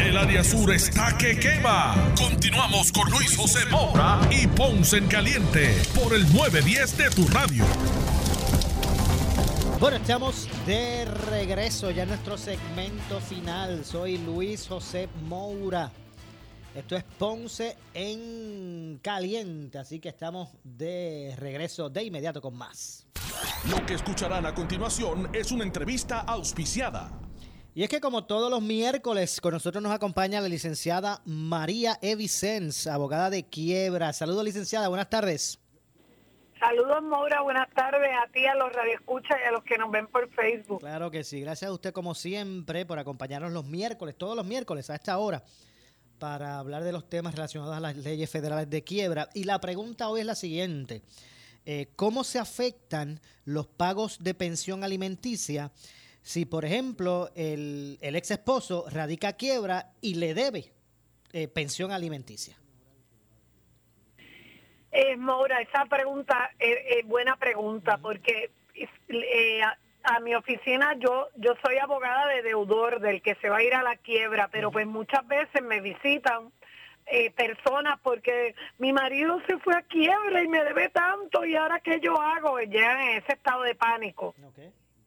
[0.00, 1.94] El área sur está que quema.
[2.16, 7.64] Continuamos con Luis José Moura y Ponce en Caliente por el 910 de tu radio.
[9.80, 13.84] Bueno, estamos de regreso ya en nuestro segmento final.
[13.84, 15.90] Soy Luis José Moura.
[16.74, 23.06] Esto es Ponce en Caliente, así que estamos de regreso de inmediato con más.
[23.70, 27.10] Lo que escucharán a continuación es una entrevista auspiciada.
[27.76, 32.86] Y es que como todos los miércoles, con nosotros nos acompaña la licenciada María Evicens,
[32.86, 34.14] abogada de quiebra.
[34.14, 35.60] Saludos, licenciada, buenas tardes.
[36.58, 40.06] Saludos, Maura, buenas tardes a ti, a los radioescuchas y a los que nos ven
[40.06, 40.80] por Facebook.
[40.80, 44.88] Claro que sí, gracias a usted como siempre por acompañarnos los miércoles, todos los miércoles
[44.88, 45.44] a esta hora,
[46.18, 49.28] para hablar de los temas relacionados a las leyes federales de quiebra.
[49.34, 51.02] Y la pregunta hoy es la siguiente.
[51.66, 55.72] Eh, ¿Cómo se afectan los pagos de pensión alimenticia
[56.26, 60.72] si, por ejemplo, el, ex esposo radica quiebra y le debe
[61.32, 62.56] eh, pensión alimenticia?
[64.90, 69.60] Eh, Maura, esa pregunta es, buena pregunta porque eh,
[70.02, 73.74] a, mi oficina yo yo soy abogada de deudor del que se va a ir
[73.74, 76.50] a la quiebra, pero pues muchas veces me visitan
[77.06, 81.78] eh, personas porque mi marido se fue a quiebra y me debe tanto y ahora
[81.78, 84.34] qué yo hago, llegan en ese estado de pánico.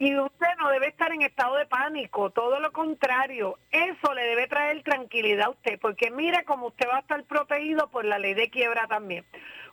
[0.02, 4.48] Y usted no debe estar en estado de pánico, todo lo contrario, eso le debe
[4.48, 8.34] traer tranquilidad a usted, porque mire cómo usted va a estar protegido por la ley
[8.34, 9.26] de quiebra también.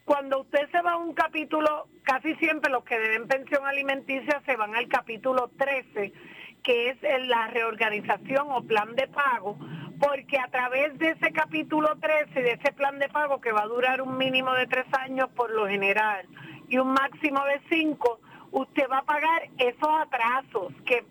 [0.04, 4.56] Cuando usted se va a un capítulo, casi siempre los que deben pensión alimenticia se
[4.56, 6.12] van al capítulo 13,
[6.60, 6.98] que es
[7.28, 9.56] la reorganización o plan de pago,
[10.00, 13.68] porque a través de ese capítulo 13, de ese plan de pago que va a
[13.68, 16.26] durar un mínimo de tres años por lo general
[16.68, 18.18] y un máximo de cinco,
[18.52, 21.04] usted va a pagar esos atrasos que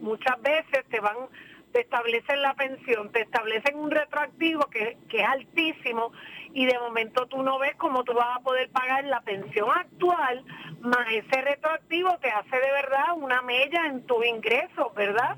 [0.00, 1.16] muchas veces te van,
[1.72, 6.12] te establecen la pensión, te establecen un retroactivo que, es altísimo
[6.52, 10.44] y de momento tú no ves cómo tú vas a poder pagar la pensión actual,
[10.80, 15.36] más ese retroactivo te hace de verdad una mella en tus ingresos, ¿verdad?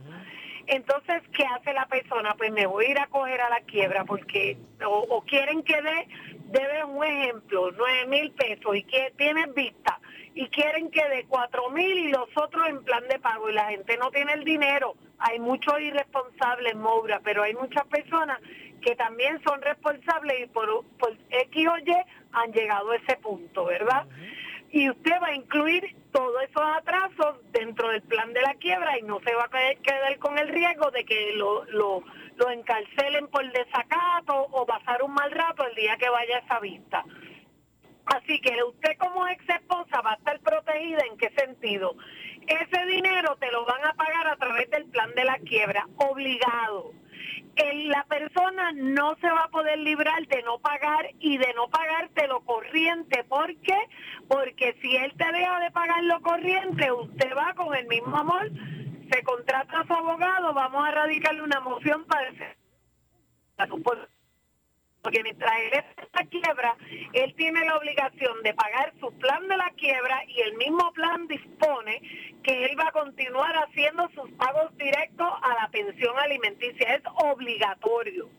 [0.67, 2.35] Entonces, ¿qué hace la persona?
[2.39, 6.09] Pues me voy a ir a coger a la quiebra porque o, quieren que dé,
[6.47, 10.01] debe un ejemplo, nueve mil pesos y que tienes vista
[10.35, 13.71] y quieren que de cuatro mil y los otros en plan de pago y la
[13.71, 14.97] gente no tiene el dinero.
[15.19, 18.41] Hay muchos irresponsables, Moura, pero hay muchas personas
[18.83, 21.95] que también son responsables y por, por X o Y
[22.33, 24.07] han llegado a ese punto, ¿verdad?
[24.71, 29.03] Y usted va a incluir todos esos atrasos dentro del plan de la quiebra y
[29.03, 32.03] no se va a quedar con el riesgo de que lo, lo,
[32.37, 36.59] lo encarcelen por desacato o pasar un mal rato el día que vaya a esa
[36.59, 37.05] vista.
[38.07, 41.97] Así que usted como ex esposa va a estar protegida en qué sentido.
[42.47, 46.93] Ese dinero te lo van a pagar a través del plan de la quiebra, obligado.
[47.57, 52.27] la persona no se va a poder librar de no pagar y de no pagarte
[52.29, 53.25] lo corriente.
[53.25, 53.79] ¿Por qué?
[54.29, 58.51] Porque si él te deja de pagar lo corriente, usted va con el mismo amor,
[59.11, 62.29] se contrata a su abogado, vamos a radicarle una moción para
[65.05, 66.77] porque mientras él está en quiebra,
[67.13, 71.29] él tiene la obligación de pagar su plan de la quiebra y el mismo plan
[71.29, 72.01] dispone
[72.43, 76.95] que él va a continuar haciendo sus pagos directos a la pensión alimenticia.
[76.95, 78.31] Es obligatorio.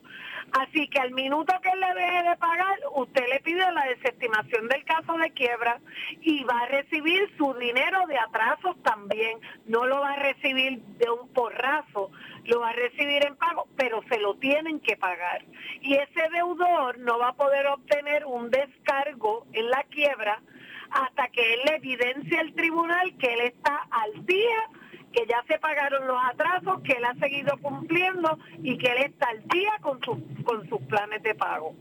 [0.53, 4.68] Así que al minuto que él le deje de pagar, usted le pide la desestimación
[4.68, 5.80] del caso de quiebra
[6.22, 9.39] y va a recibir su dinero de atrasos también.
[9.66, 12.11] No lo va a recibir de un porrazo,
[12.46, 15.43] lo va a recibir en pago, pero se lo tienen que pagar.
[15.82, 20.41] Y ese deudor no va a poder obtener un descargo en la quiebra
[20.91, 24.70] hasta que él le evidencie al tribunal que él está al día
[25.16, 29.30] que ya se pagaron los atrasos, que él ha seguido cumpliendo y que él está
[29.30, 31.74] al día con, sus con sus planes de pago.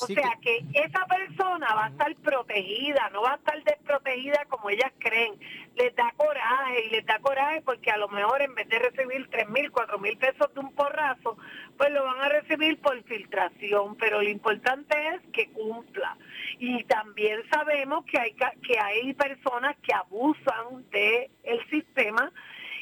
[0.00, 0.64] o sea que...
[0.72, 5.34] esa persona va a estar protegida, no va a estar desprotegida como ellas creen.
[5.74, 9.28] Les da coraje y les da coraje porque a lo mejor en vez de recibir
[9.30, 11.36] tres mil, cuatro mil pesos de un porrazo,
[11.76, 13.96] pues lo van a recibir por filtración.
[13.96, 16.16] Pero lo importante es que cumpla.
[16.60, 22.32] Y también sabemos que hay, que hay personas que abusan del el sistema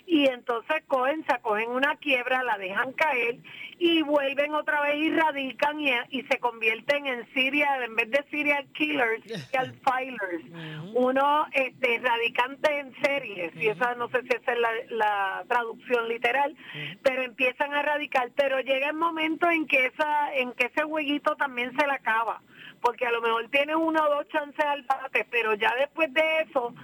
[0.06, 3.38] y entonces cogen, se acogen una quiebra, la dejan caer
[3.78, 8.24] y vuelven otra vez y radican y, y se convierten en Siria, en vez de
[8.30, 10.92] serial killers, serial filers.
[10.94, 16.08] Uno, este, radicantes en series, y esa no sé si esa es la, la traducción
[16.08, 16.54] literal,
[17.02, 21.34] pero empiezan a radicar, pero llega el momento en que esa, en que ese jueguito
[21.36, 22.42] también se le acaba,
[22.80, 26.42] porque a lo mejor tienes una o dos chances al bate, pero ya después de
[26.42, 26.74] eso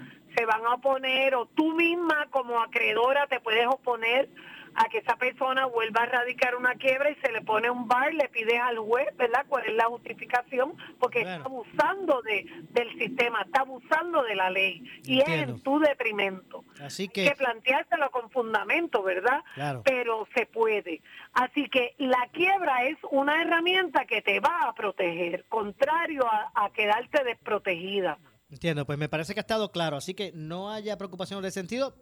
[0.41, 4.31] se van a oponer o tú misma como acreedora te puedes oponer
[4.75, 8.15] a que esa persona vuelva a radicar una quiebra y se le pone un bar,
[8.15, 9.45] le pides al juez, ¿verdad?
[9.49, 10.79] ¿Cuál es la justificación?
[10.99, 15.79] Porque está abusando de, del sistema, está abusando de la ley y es en tu
[15.79, 16.65] detrimento.
[16.81, 17.23] Así que...
[17.23, 19.43] Hay que planteárselo con fundamento, ¿verdad?
[19.85, 21.03] Pero se puede.
[21.35, 26.25] Así que la quiebra es una herramienta que te va a proteger, contrario
[26.55, 28.17] a quedarte desprotegida.
[28.51, 31.61] Entiendo, pues me parece que ha estado claro, así que no haya preocupación en ese
[31.61, 31.95] sentido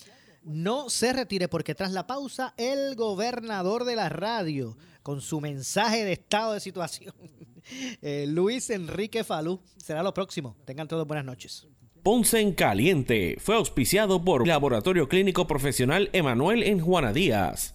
[0.45, 6.05] no se retire porque tras la pausa el gobernador de la radio con su mensaje
[6.05, 7.15] de estado de situación,
[8.03, 10.57] eh, Luis Enrique Falú, será lo próximo.
[10.65, 11.67] Tengan todos buenas noches.
[12.03, 17.75] Ponce en Caliente fue auspiciado por Laboratorio Clínico Profesional Emanuel en Juana Díaz.